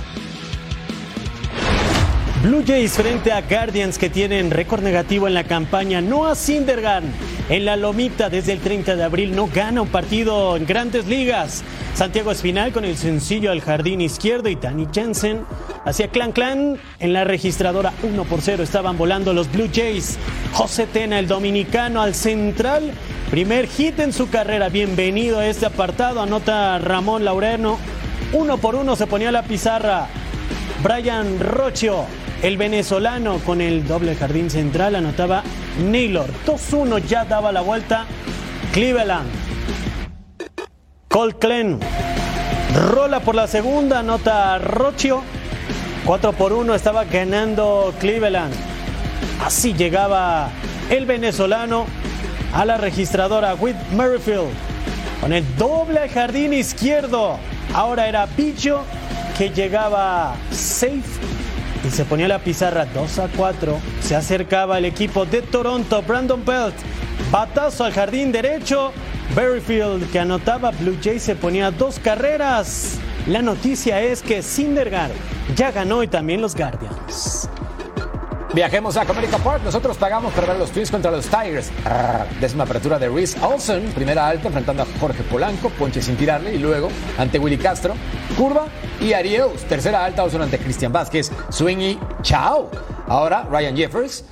[2.41, 5.99] Blue Jays frente a Guardians que tienen récord negativo en la campaña.
[5.99, 7.04] Noah Syndergaard
[7.49, 11.65] en la lomita desde el 30 de abril no gana un partido en grandes ligas.
[11.95, 15.41] Santiago Espinal con el sencillo al jardín izquierdo y Danny Jensen
[15.84, 20.17] hacia Clan Clan en la registradora 1 por 0 estaban volando los Blue Jays.
[20.54, 22.93] José Tena el dominicano al central.
[23.30, 24.69] Primer hit en su carrera.
[24.69, 26.21] Bienvenido a este apartado.
[26.21, 27.78] Anota Ramón Laureno.
[28.32, 30.08] Uno por uno se ponía la pizarra.
[30.82, 32.06] Brian Rocho
[32.41, 35.43] el venezolano con el doble jardín central anotaba
[35.84, 36.30] Naylor.
[36.45, 38.06] 2-1 ya daba la vuelta.
[38.73, 39.30] Cleveland.
[41.10, 41.80] Cole Glenn.
[42.91, 45.21] Rola por la segunda, anota Rocio.
[46.06, 48.54] 4 por 1 estaba ganando Cleveland.
[49.43, 50.49] Así llegaba
[50.89, 51.86] el venezolano
[52.54, 54.49] a la registradora Whit Merrifield.
[55.19, 57.38] Con el doble jardín izquierdo.
[57.73, 58.82] Ahora era Bicho
[59.38, 61.38] que llegaba safe
[61.84, 63.80] y se ponía la pizarra 2 a 4.
[64.02, 66.76] Se acercaba el equipo de Toronto, Brandon Belt.
[67.32, 68.92] Batazo al jardín derecho.
[69.36, 72.98] Berryfield que anotaba Blue Jays se ponía dos carreras.
[73.28, 75.12] La noticia es que Syndergaard
[75.56, 77.50] ya ganó y también los Guardians.
[78.54, 79.62] Viajemos a Comerica Park.
[79.64, 81.70] Nosotros pagamos para ver los Twins contra los Tigers.
[82.42, 83.84] Décima apertura de Reese Olson.
[83.94, 85.70] Primera alta enfrentando a Jorge Polanco.
[85.70, 86.56] Ponche sin tirarle.
[86.56, 87.94] Y luego ante Willy Castro.
[88.36, 88.66] Curva
[89.00, 89.66] y Ariels.
[89.66, 91.32] Tercera alta Olson ante Cristian Vázquez.
[91.50, 92.72] Swing y chao.
[93.08, 94.26] Ahora Ryan Jeffers.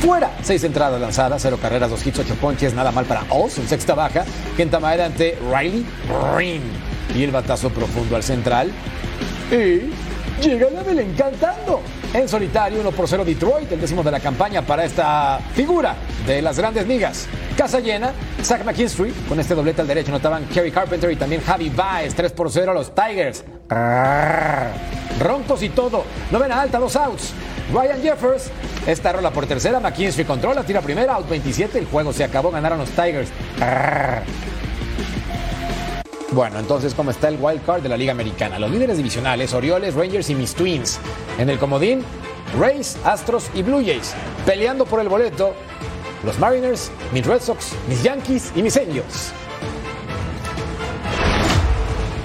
[0.00, 3.94] Fuera, seis entradas lanzadas, cero carreras, dos hits, ocho ponches, nada mal para Olson, sexta
[3.94, 4.24] baja.
[4.56, 5.86] Kenta Maeda ante Riley
[6.34, 6.62] Green.
[7.14, 8.70] Y el batazo profundo al central.
[9.50, 9.90] Y
[10.46, 11.80] llega la Belén cantando.
[12.14, 15.94] En solitario, 1 por 0 Detroit, el décimo de la campaña para esta figura
[16.26, 17.26] de las grandes ligas.
[17.56, 21.68] Casa llena, Zach McKinstry con este doblete al derecho notaban Kerry Carpenter y también Javi
[21.70, 23.44] Baez, 3 por 0 a los Tigers.
[25.20, 27.32] Roncos y todo, novena alta, dos outs.
[27.72, 28.50] Ryan Jeffers,
[28.86, 32.78] esta rola por tercera, McKinstry controla, tira primera, out 27, el juego se acabó, ganaron
[32.78, 33.28] los Tigers.
[36.32, 38.58] Bueno, entonces, ¿cómo está el wild card de la Liga Americana?
[38.58, 40.98] Los líderes divisionales, Orioles, Rangers y mis Twins.
[41.38, 42.02] En el comodín,
[42.58, 44.12] Rays, Astros y Blue Jays.
[44.44, 45.54] Peleando por el boleto,
[46.24, 49.32] los Mariners, mis Red Sox, mis Yankees y mis Angels.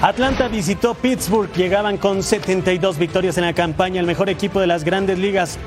[0.01, 4.83] Atlanta visitó Pittsburgh, llegaban con 72 victorias en la campaña, el mejor equipo de las
[4.83, 5.59] grandes ligas,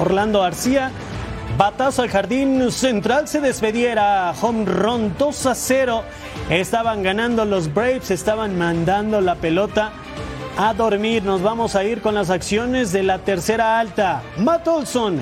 [0.00, 0.90] Orlando García.
[1.58, 6.04] Batazo al jardín central se despediera, home run 2 a 0.
[6.50, 9.90] Estaban ganando los Braves, estaban mandando la pelota
[10.56, 11.24] a dormir.
[11.24, 14.22] Nos vamos a ir con las acciones de la tercera alta.
[14.38, 15.18] Matt Olson.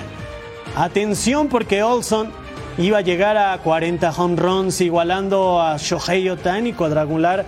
[0.77, 2.31] Atención porque Olson
[2.77, 7.47] iba a llegar a 40 home runs, igualando a Shohei Otani, cuadrangular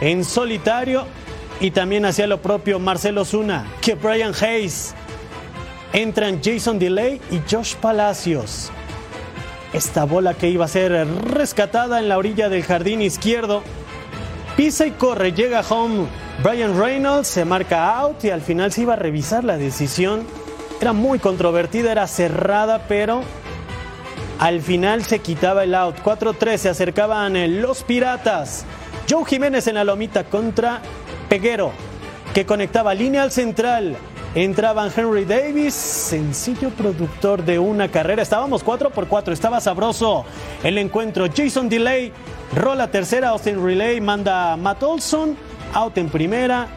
[0.00, 1.04] en solitario.
[1.60, 4.94] Y también hacía lo propio Marcelo Zuna, que Brian Hayes.
[5.92, 8.70] Entran Jason Delay y Josh Palacios.
[9.72, 13.62] Esta bola que iba a ser rescatada en la orilla del jardín izquierdo.
[14.56, 16.06] Pisa y corre, llega home.
[16.42, 20.26] Brian Reynolds se marca out y al final se iba a revisar la decisión.
[20.80, 23.22] Era muy controvertida, era cerrada, pero
[24.38, 25.96] al final se quitaba el out.
[26.02, 28.64] 4-3 se acercaban los Piratas.
[29.08, 30.80] Joe Jiménez en la lomita contra
[31.28, 31.72] Peguero,
[32.34, 33.96] que conectaba línea al central.
[34.34, 38.22] Entraban Henry Davis, sencillo productor de una carrera.
[38.22, 40.24] Estábamos 4 por 4, estaba sabroso
[40.62, 41.26] el encuentro.
[41.34, 42.12] Jason Delay
[42.54, 45.36] rola tercera, Austin Relay manda Matt Olson,
[45.72, 46.68] out en primera.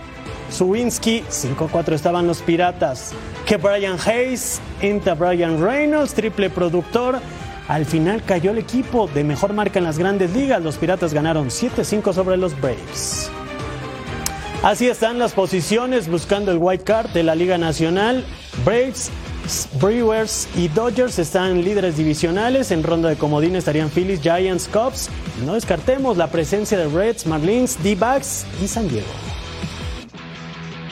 [0.50, 3.14] Suwinski, 5-4 estaban los Piratas.
[3.46, 7.20] Que Brian Hayes, entra Brian Reynolds, triple productor.
[7.68, 10.62] Al final cayó el equipo de mejor marca en las grandes ligas.
[10.62, 13.32] Los Piratas ganaron 7-5 sobre los Braves.
[14.63, 18.24] Así están las posiciones buscando el white card de la Liga Nacional.
[18.63, 19.10] Braves,
[19.82, 22.69] Brewers y Dodgers están líderes divisionales.
[22.69, 25.10] En ronda de comodín estarían Phillies, Giants, Cubs.
[25.47, 29.08] No descartemos la presencia de Reds, Marlins, D-Backs y San Diego.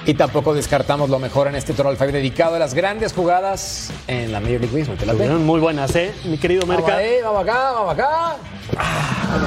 [0.08, 4.32] Y tampoco descartamos lo mejor en este Toro 5 dedicado a las grandes jugadas en
[4.32, 4.98] la Major League Baseball.
[4.98, 6.12] ¿Te las Muy buenas, ¿eh?
[6.26, 6.88] Mi querido Merca.
[6.88, 8.36] Vamos, ahí, vamos acá, vamos acá.
[8.76, 9.38] Ah,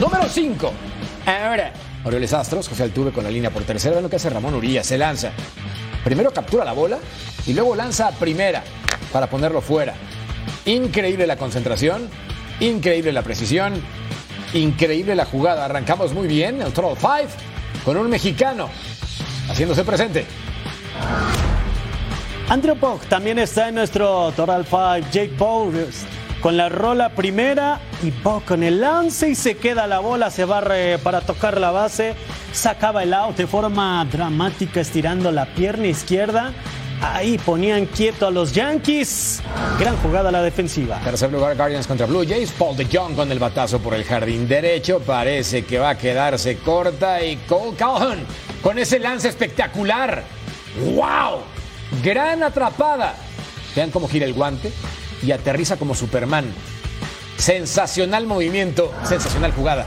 [0.00, 0.72] Número 5.
[1.24, 1.72] Ahora,
[2.04, 3.94] Orioles Astros, José Altuve con la línea por tercera.
[3.94, 4.84] Ven lo que hace Ramón Uría.
[4.84, 5.32] Se lanza.
[6.04, 6.98] Primero captura la bola
[7.46, 8.62] y luego lanza a primera
[9.12, 9.94] para ponerlo fuera.
[10.66, 12.08] Increíble la concentración,
[12.60, 13.74] increíble la precisión,
[14.52, 15.64] increíble la jugada.
[15.64, 17.34] Arrancamos muy bien el Total 5
[17.84, 18.68] con un mexicano
[19.48, 20.26] haciéndose presente.
[22.48, 25.10] Andrew Pog también está en nuestro Total 5.
[25.10, 26.04] Jake Bowers
[26.44, 30.44] con la rola primera y Pog con el lance y se queda la bola, se
[30.44, 32.14] barre para tocar la base,
[32.52, 36.52] sacaba el out de forma dramática estirando la pierna izquierda.
[37.00, 39.42] Ahí ponían quieto a los Yankees.
[39.80, 41.00] Gran jugada la defensiva.
[41.00, 42.50] Tercer lugar, Guardians contra Blue Jays.
[42.50, 45.00] Paul de Jong con el batazo por el jardín derecho.
[45.00, 47.24] Parece que va a quedarse corta.
[47.24, 48.18] Y Cole Calhoun
[48.62, 50.22] con ese lance espectacular.
[50.94, 51.40] ¡Wow!
[52.02, 53.14] Gran atrapada.
[53.74, 54.70] Vean cómo gira el guante
[55.24, 56.44] y aterriza como Superman.
[57.36, 59.86] Sensacional movimiento, sensacional jugada.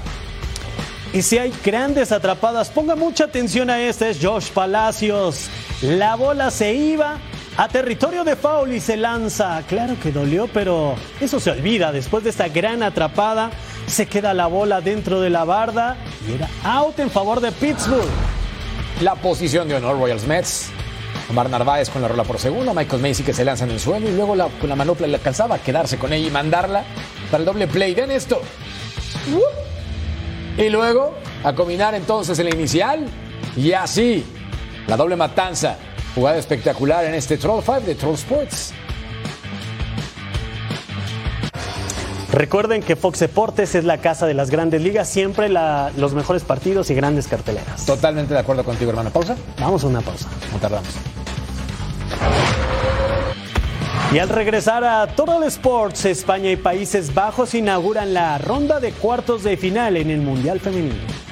[1.13, 5.49] Y si hay grandes atrapadas, ponga mucha atención a este, es Josh Palacios.
[5.81, 7.17] La bola se iba
[7.55, 9.63] a territorio de foul y se lanza.
[9.67, 11.91] Claro que dolió, pero eso se olvida.
[11.91, 13.51] Después de esta gran atrapada,
[13.87, 15.97] se queda la bola dentro de la barda
[16.27, 18.09] y era out en favor de Pittsburgh.
[19.01, 20.71] La posición de honor Royals Mets.
[21.29, 24.07] Omar Narváez con la rola por segundo, Michael Macy que se lanza en el suelo
[24.09, 26.83] y luego la, con la manopla le alcanzaba a quedarse con ella y mandarla
[27.29, 27.93] para el doble play.
[27.93, 28.41] Ven esto.
[30.57, 33.05] Y luego a combinar entonces el inicial
[33.55, 34.25] y así
[34.87, 35.77] la doble matanza.
[36.15, 38.73] Jugada espectacular en este Troll 5 de Troll Sports.
[42.37, 46.43] Recuerden que Fox Deportes es la casa de las grandes ligas, siempre la, los mejores
[46.43, 47.83] partidos y grandes carteleras.
[47.87, 49.09] Totalmente de acuerdo contigo, hermano.
[49.09, 49.35] ¿Pausa?
[49.59, 50.29] Vamos a una pausa.
[50.51, 50.87] No tardamos.
[54.13, 59.43] Y al regresar a Total Sports, España y Países Bajos inauguran la ronda de cuartos
[59.43, 61.26] de final en el Mundial Femenino.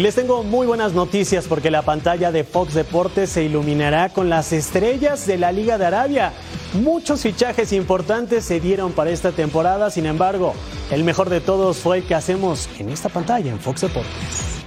[0.00, 4.30] Y les tengo muy buenas noticias porque la pantalla de Fox Deportes se iluminará con
[4.30, 6.32] las estrellas de la Liga de Arabia.
[6.72, 10.54] Muchos fichajes importantes se dieron para esta temporada, sin embargo,
[10.90, 14.62] el mejor de todos fue el que hacemos en esta pantalla en Fox Deportes.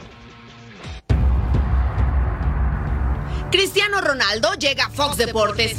[3.49, 5.77] Cristiano Ronaldo llega a Fox Deportes.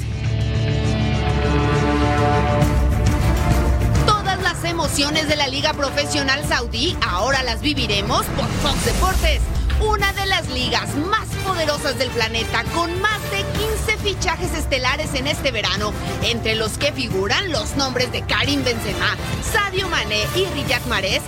[4.94, 9.40] Emociones de la Liga Profesional Saudí ahora las viviremos por Fox Deportes,
[9.80, 15.26] una de las ligas más poderosas del planeta con más de 15 fichajes estelares en
[15.26, 15.92] este verano,
[16.22, 21.22] entre los que figuran los nombres de Karim Benzema, Sadio Mané y Riyad Mahrez.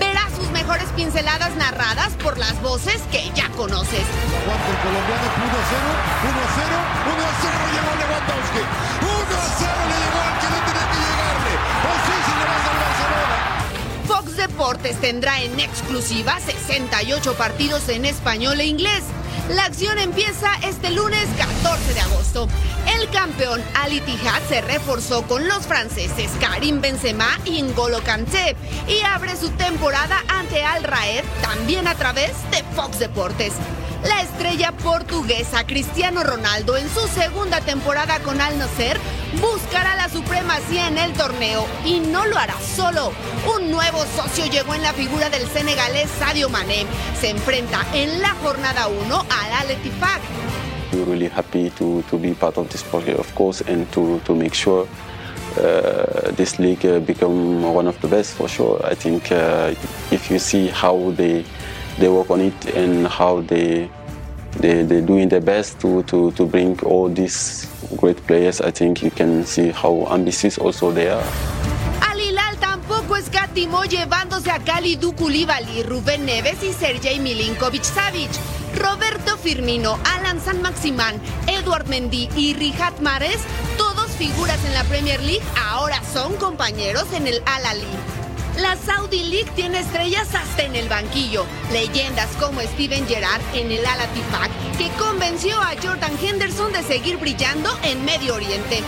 [0.00, 4.00] Verás sus mejores pinceladas narradas por las voces que ya conoces.
[4.00, 5.86] el colombiano 1-0,
[6.26, 6.74] 1-0,
[7.06, 8.62] 1-0 llegó Lewandowski.
[9.78, 10.01] 1-0
[14.42, 19.04] Deportes tendrá en exclusiva 68 partidos en español e inglés.
[19.50, 22.48] La acción empieza este lunes 14 de agosto.
[22.98, 28.56] El campeón Al Ittihad se reforzó con los franceses Karim Benzema y N'Golo Kanté
[28.88, 33.52] y abre su temporada ante Al Raed también a través de Fox Deportes.
[34.04, 38.98] La estrella portuguesa Cristiano Ronaldo en su segunda temporada con Al Nasser
[39.40, 43.12] buscará la supremacía en el torneo y no lo hará solo.
[43.56, 46.84] Un nuevo socio llegó en la figura del senegalés Sadio Mané.
[47.20, 49.76] Se enfrenta en la jornada 1 al Al.
[50.92, 54.34] We're really happy to, to be part of this project, of course, and to, to
[54.34, 54.86] make sure
[55.56, 58.80] uh, this league uh, become one of the best for sure.
[58.84, 59.74] I think uh,
[60.10, 61.44] if you see how they
[61.98, 63.88] they work on it and how they
[64.60, 67.66] they they're doing their best to, to, to bring all these
[67.96, 71.24] great players, I think you can see how ambitious also they are.
[72.10, 78.30] Al Hilal tampoco escatimó llevándose a Kalidou Koulibaly, Rubén Neves y Sergej Milinkovic Savic.
[78.74, 83.38] Roberto Firmino, Alan San Maximán, Eduard Mendy y Riyad Mahrez,
[83.76, 88.21] todos figuras en la Premier League, ahora son compañeros en el Al Ahly.
[88.60, 91.44] La Saudi League tiene estrellas hasta en el banquillo.
[91.72, 97.16] Leyendas como Steven Gerrard en el Al Ettifaq, que convenció a Jordan Henderson de seguir
[97.16, 98.82] brillando en Medio Oriente.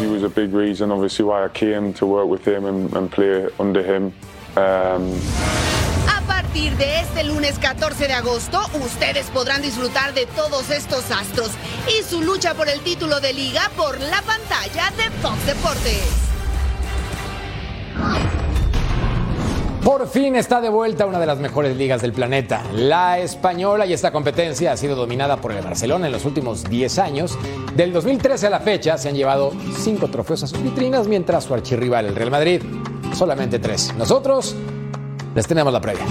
[0.00, 3.10] He was a big reason, obviously, why I came to work with him and, and
[3.10, 4.12] play under him.
[4.56, 5.12] Um,
[6.08, 11.50] A partir de este lunes 14 de agosto, ustedes podrán disfrutar de todos estos astros
[11.88, 16.31] y su lucha por el título de liga por la pantalla de Fox Deportes.
[19.84, 23.92] Por fin está de vuelta una de las mejores ligas del planeta, la española, y
[23.92, 27.36] esta competencia ha sido dominada por el Barcelona en los últimos 10 años.
[27.74, 31.54] Del 2013 a la fecha se han llevado 5 trofeos a sus vitrinas, mientras su
[31.54, 32.62] archirrival, el Real Madrid,
[33.12, 33.94] solamente 3.
[33.98, 34.54] Nosotros
[35.34, 36.04] les tenemos la previa.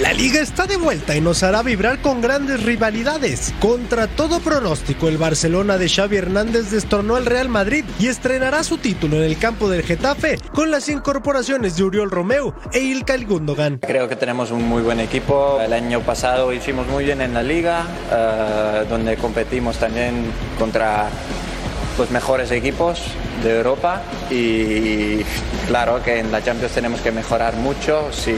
[0.00, 3.54] La liga está de vuelta y nos hará vibrar con grandes rivalidades.
[3.60, 8.78] Contra todo pronóstico, el Barcelona de Xavi Hernández destornó al Real Madrid y estrenará su
[8.78, 13.78] título en el campo del Getafe con las incorporaciones de Uriol Romeu e Ilkay Gundogan.
[13.78, 15.60] Creo que tenemos un muy buen equipo.
[15.60, 20.24] El año pasado hicimos muy bien en la liga, eh, donde competimos también
[20.58, 21.08] contra
[21.96, 23.00] los mejores equipos
[23.44, 25.23] de Europa y
[25.66, 28.34] claro que en la Champions tenemos que mejorar mucho si,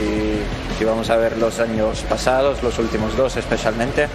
[0.77, 4.07] si vamos a ver los años pasados, los últimos dos especialmente.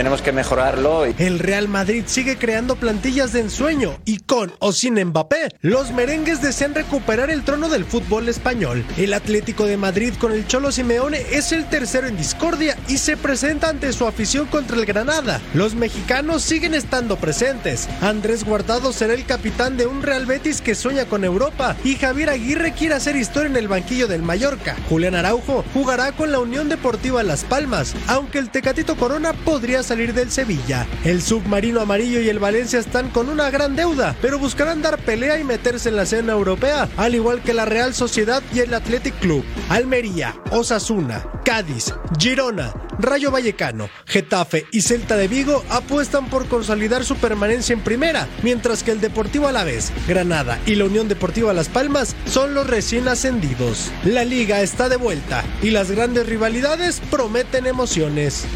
[0.00, 1.04] Tenemos que mejorarlo.
[1.04, 6.40] El Real Madrid sigue creando plantillas de ensueño y con o sin Mbappé, los merengues
[6.40, 8.82] desean recuperar el trono del fútbol español.
[8.96, 13.18] El Atlético de Madrid con el Cholo Simeone es el tercero en discordia y se
[13.18, 15.38] presenta ante su afición contra el Granada.
[15.52, 17.86] Los mexicanos siguen estando presentes.
[18.00, 22.30] Andrés Guardado será el capitán de un Real Betis que sueña con Europa y Javier
[22.30, 24.78] Aguirre quiere hacer historia en el banquillo del Mallorca.
[24.88, 30.14] Julián Araujo jugará con la Unión Deportiva Las Palmas, aunque el Tecatito Corona podría salir
[30.14, 30.86] del Sevilla.
[31.04, 35.36] El submarino amarillo y el Valencia están con una gran deuda, pero buscarán dar pelea
[35.40, 39.18] y meterse en la escena europea, al igual que la Real Sociedad y el Athletic
[39.18, 39.44] Club.
[39.68, 47.16] Almería, Osasuna, Cádiz, Girona, Rayo Vallecano, Getafe y Celta de Vigo apuestan por consolidar su
[47.16, 52.14] permanencia en primera, mientras que el Deportivo Alavés, Granada y la Unión Deportiva Las Palmas
[52.26, 53.90] son los recién ascendidos.
[54.04, 58.46] La liga está de vuelta y las grandes rivalidades prometen emociones.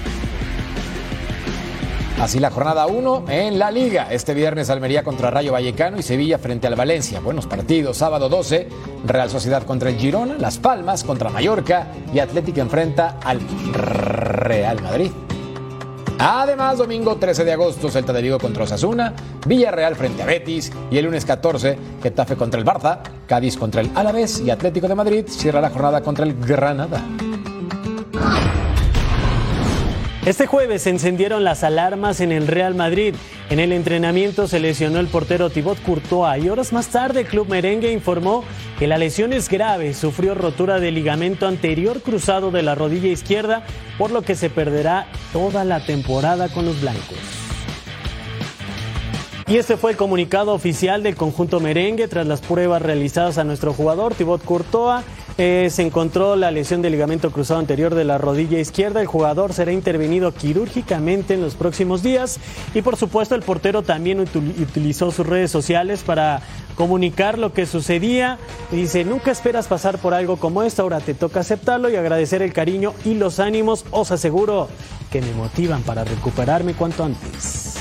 [2.25, 4.09] Así la jornada 1 en la Liga.
[4.11, 7.21] Este viernes Almería contra Rayo Vallecano y Sevilla frente al Valencia.
[7.21, 7.99] Buenos partidos.
[7.99, 8.67] Sábado 12,
[9.05, 13.41] Real Sociedad contra el Girona, Las Palmas contra Mallorca y Atlético enfrenta al
[13.75, 15.11] Real Madrid.
[16.19, 19.13] Además, domingo 13 de agosto, Celta de Vigo contra Osasuna,
[19.47, 23.91] Villarreal frente a Betis y el lunes 14, Getafe contra el Barça, Cádiz contra el
[23.95, 27.03] Alavés y Atlético de Madrid cierra la jornada contra el Granada.
[30.27, 33.15] Este jueves se encendieron las alarmas en el Real Madrid.
[33.51, 37.47] En el entrenamiento se lesionó el portero Thibaut Courtois y horas más tarde el club
[37.47, 38.43] merengue informó
[38.79, 39.93] que la lesión es grave.
[39.93, 43.67] Sufrió rotura del ligamento anterior cruzado de la rodilla izquierda,
[43.99, 47.19] por lo que se perderá toda la temporada con los blancos.
[49.47, 53.75] Y este fue el comunicado oficial del conjunto merengue tras las pruebas realizadas a nuestro
[53.75, 55.05] jugador Thibaut Courtois.
[55.37, 59.01] Eh, se encontró la lesión del ligamento cruzado anterior de la rodilla izquierda.
[59.01, 62.39] El jugador será intervenido quirúrgicamente en los próximos días.
[62.73, 66.41] Y por supuesto el portero también utilizó sus redes sociales para
[66.77, 68.39] comunicar lo que sucedía.
[68.71, 72.53] Dice, nunca esperas pasar por algo como esto, ahora te toca aceptarlo y agradecer el
[72.53, 73.85] cariño y los ánimos.
[73.91, 74.69] Os aseguro
[75.11, 77.75] que me motivan para recuperarme cuanto antes.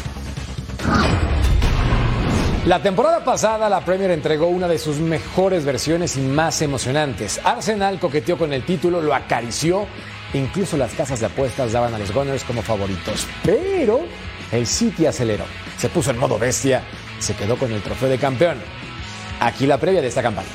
[2.66, 7.41] La temporada pasada la Premier entregó una de sus mejores versiones y más emocionantes.
[7.43, 9.86] Arsenal coqueteó con el título, lo acarició,
[10.34, 13.28] incluso las casas de apuestas daban a los Gunners como favoritos.
[13.43, 13.99] Pero
[14.53, 15.43] el City aceleró,
[15.78, 16.84] se puso en modo bestia,
[17.20, 18.59] se quedó con el trofeo de campeón.
[19.41, 20.47] Aquí la previa de esta campaña.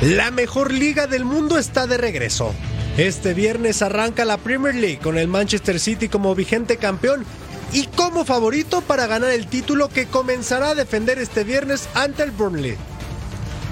[0.00, 2.54] La mejor liga del mundo está de regreso.
[2.96, 7.26] Este viernes arranca la Premier League con el Manchester City como vigente campeón
[7.72, 12.30] y como favorito para ganar el título que comenzará a defender este viernes ante el
[12.30, 12.76] Burnley.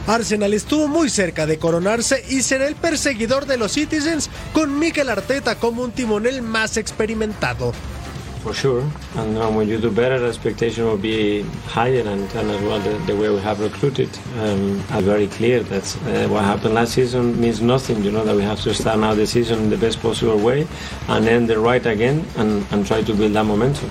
[0.07, 5.11] Arsenal estuvo muy cerca de coronarse y será el perseguidor de los Citizens con Mikel
[5.11, 7.73] Arteta como un timonel más experimentado.
[8.43, 8.85] For sure,
[9.17, 12.79] and uh, when you do better, the expectation will be higher, and, and as well
[12.79, 14.09] the, the, way we have recruited.
[14.39, 18.03] Um, are very clear that uh, what happened last season means nothing.
[18.03, 20.67] You know that we have to start now the season in the best possible way,
[21.09, 23.91] and end the right again, and, and try to build that momentum.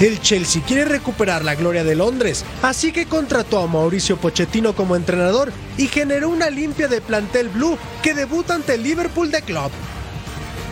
[0.00, 4.94] El Chelsea quiere recuperar la gloria de Londres, así que contrató a Mauricio Pochettino como
[4.94, 9.70] entrenador y generó una limpia de plantel blue que debuta ante el Liverpool de Club.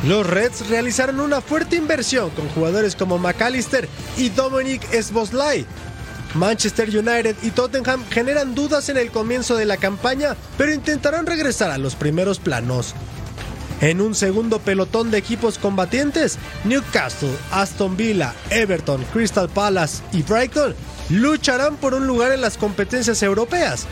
[0.06, 3.88] Los Reds realizaron una fuerte inversión con jugadores como McAllister
[4.18, 5.64] y Dominic Szoboszlai.
[6.34, 11.70] Manchester United y Tottenham generan dudas en el comienzo de la campaña, pero intentarán regresar
[11.70, 12.94] a los primeros planos.
[13.80, 20.74] En un segundo pelotón de equipos combatientes, Newcastle, Aston Villa, Everton, Crystal Palace y Brighton
[21.08, 23.86] lucharán por un lugar en las competencias europeas.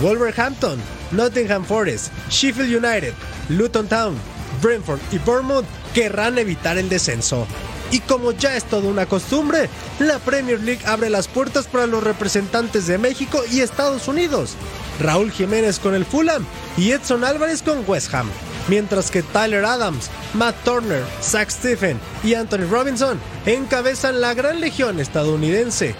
[0.00, 0.78] Wolverhampton,
[1.12, 3.12] Nottingham Forest, Sheffield United,
[3.48, 4.16] Luton Town,
[4.62, 7.46] Brentford y Bournemouth querrán evitar el descenso.
[7.90, 12.02] Y como ya es toda una costumbre, la Premier League abre las puertas para los
[12.02, 14.54] representantes de México y Estados Unidos.
[14.98, 16.46] Raúl Jiménez con el Fulham
[16.78, 18.30] y Edson Álvarez con West Ham.
[18.68, 24.98] Mientras que Tyler Adams, Matt Turner, Zach Stephen y Anthony Robinson encabezan la gran legión
[24.98, 25.94] estadounidense.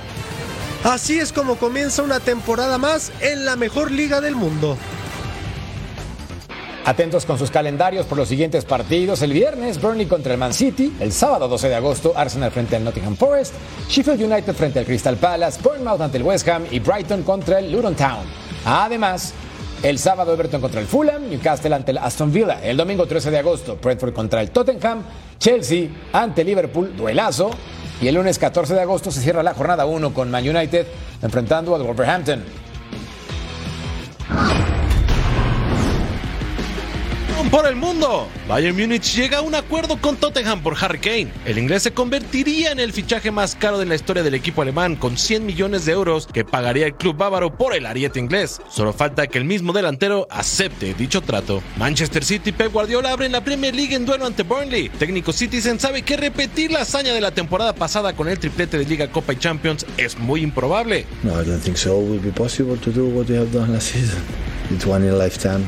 [0.85, 4.79] Así es como comienza una temporada más en la mejor liga del mundo.
[6.85, 9.23] Atentos con sus calendarios por los siguientes partidos.
[9.23, 10.93] El viernes, Burnley contra el Man City.
[10.99, 13.55] El sábado 12 de agosto, Arsenal frente al Nottingham Forest.
[13.89, 15.61] Sheffield United frente al Crystal Palace.
[15.63, 18.25] Bournemouth ante el West Ham y Brighton contra el Luton Town.
[18.65, 19.33] Además,
[19.85, 22.61] el sábado Everton contra el Fulham, Newcastle ante el Aston Villa.
[22.65, 25.05] El domingo 13 de agosto, Brentford contra el Tottenham.
[25.39, 27.51] Chelsea ante Liverpool, duelazo.
[28.01, 30.87] Y el lunes 14 de agosto se cierra la jornada 1 con Man United
[31.23, 32.43] enfrentando al Wolverhampton.
[37.53, 38.29] Por el mundo.
[38.49, 41.29] Bayern Múnich llega a un acuerdo con Tottenham por Harry Kane.
[41.45, 44.97] El inglés se convertiría en el fichaje más caro de la historia del equipo alemán
[44.97, 48.63] con 100 millones de euros que pagaría el club bávaro por el ariete inglés.
[48.71, 51.63] Solo falta que el mismo delantero acepte dicho trato.
[51.77, 54.89] Manchester City y Pep Guardiola abren la Premier League en duelo ante Burnley.
[54.89, 58.87] Técnico Citizen sabe que repetir la hazaña de la temporada pasada con el triplete de
[58.87, 61.05] Liga, Copa y Champions es muy improbable.
[61.23, 62.01] No, I don't think so.
[62.01, 64.23] It will be possible to do what we have done last season.
[64.71, 65.67] It's one in a lifetime.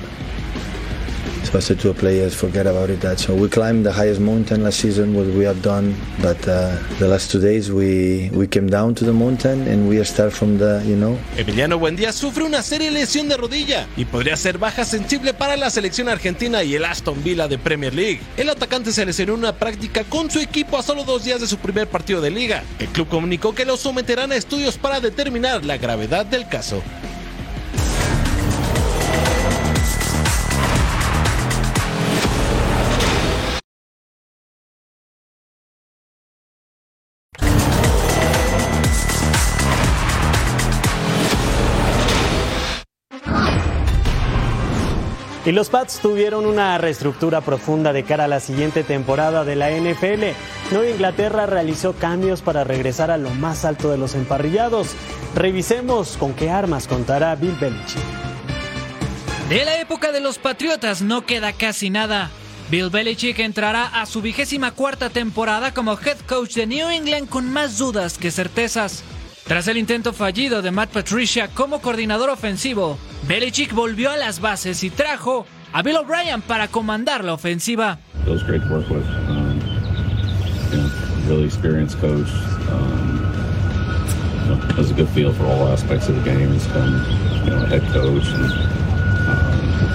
[1.55, 3.01] To players, forget about it.
[3.01, 5.95] That so we climbed the highest mountain last season, what we have done.
[6.21, 10.03] But uh, the last two days we we came down to the mountain and we
[10.05, 11.17] start from the, you know.
[11.37, 15.71] Emiliano Buendía sufre una seria lesión de rodilla y podría ser baja sensible para la
[15.71, 18.21] selección argentina y el Aston Villa de Premier League.
[18.37, 21.47] El atacante se lesionó en una práctica con su equipo a solo dos días de
[21.47, 22.65] su primer partido de liga.
[22.79, 26.83] El club comunicó que lo someterán a estudios para determinar la gravedad del caso.
[45.47, 49.71] Y los Pats tuvieron una reestructura profunda de cara a la siguiente temporada de la
[49.71, 50.25] NFL.
[50.73, 54.95] Nueva Inglaterra realizó cambios para regresar a lo más alto de los emparrillados.
[55.35, 58.03] Revisemos con qué armas contará Bill Belichick.
[59.51, 62.31] De la época de los Patriotas no queda casi nada.
[62.71, 67.53] Bill Belichick entrará a su vigésima cuarta temporada como head coach de New England con
[67.53, 69.05] más dudas que certezas.
[69.47, 72.97] Tras el intento fallido de Matt Patricia como coordinador ofensivo,
[73.29, 77.99] Belichick volvió a las bases y trajo a Bill O'Brien para comandar la ofensiva.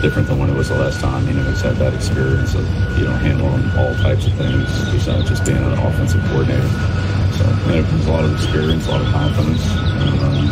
[0.01, 1.27] Different than when it was the last time.
[1.27, 2.63] You know, he's had that experience of,
[2.97, 7.08] you know, handling all types of things besides just being an offensive coordinator.
[7.39, 9.63] So, you know, there's a lot of experience, a lot of confidence.
[9.65, 10.51] And, um,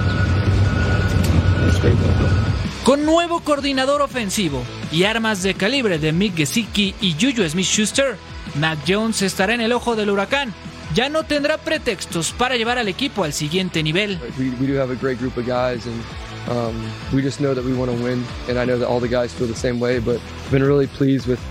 [1.67, 7.13] it's great to Con nuevo coordinador ofensivo y armas de calibre de Mick Gesicki y
[7.19, 8.15] Juju Smith-Schuster,
[8.55, 10.53] Mac Jones estará en el ojo del huracán.
[10.95, 14.17] Ya no tendrá pretextos para llevar al equipo al siguiente nivel.
[14.39, 16.01] We, we do have a great group of guys, and
[16.49, 16.73] um,
[17.13, 18.23] we just know that we want to win.
[18.47, 19.99] And I know that all the guys feel the same way.
[19.99, 21.41] But I've been really pleased with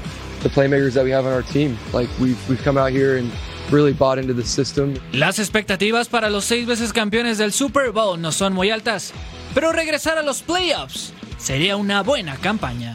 [0.43, 1.77] the playmakers that we have on our team.
[1.93, 3.31] Like we've we've come out here and
[3.71, 4.95] really bought into the system.
[5.13, 9.13] Las expectativas para los seis veces campeones del Super Bowl no son muy altas,
[9.55, 12.95] pero regresar a los playoffs sería una buena campaña.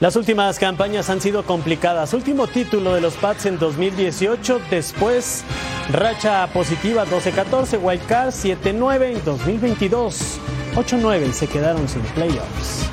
[0.00, 2.14] Las últimas campañas han sido complicadas.
[2.14, 5.44] Último título de los Pats en 2018, después
[5.92, 10.38] racha positiva 12-14, Wild Card 7-9 en 2022,
[10.74, 12.88] 8-9 y se quedaron sin playoffs.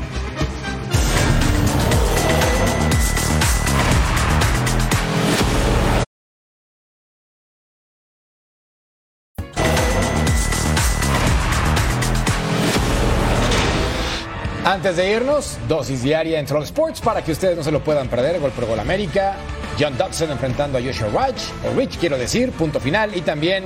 [14.68, 18.10] Antes de irnos, dosis diaria en Troll Sports para que ustedes no se lo puedan
[18.10, 18.38] perder.
[18.42, 19.38] Gol por gol América.
[19.80, 23.16] John Dodson enfrentando a Joshua Rich, o Rich quiero decir, punto final.
[23.16, 23.64] Y también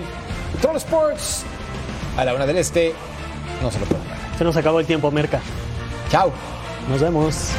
[0.61, 1.41] Troll Sports
[2.17, 2.93] a la una del este.
[3.63, 4.37] No se lo puedan perder.
[4.37, 5.41] Se nos acabó el tiempo, Merca.
[6.11, 6.31] Chao.
[6.87, 7.49] Nos vemos.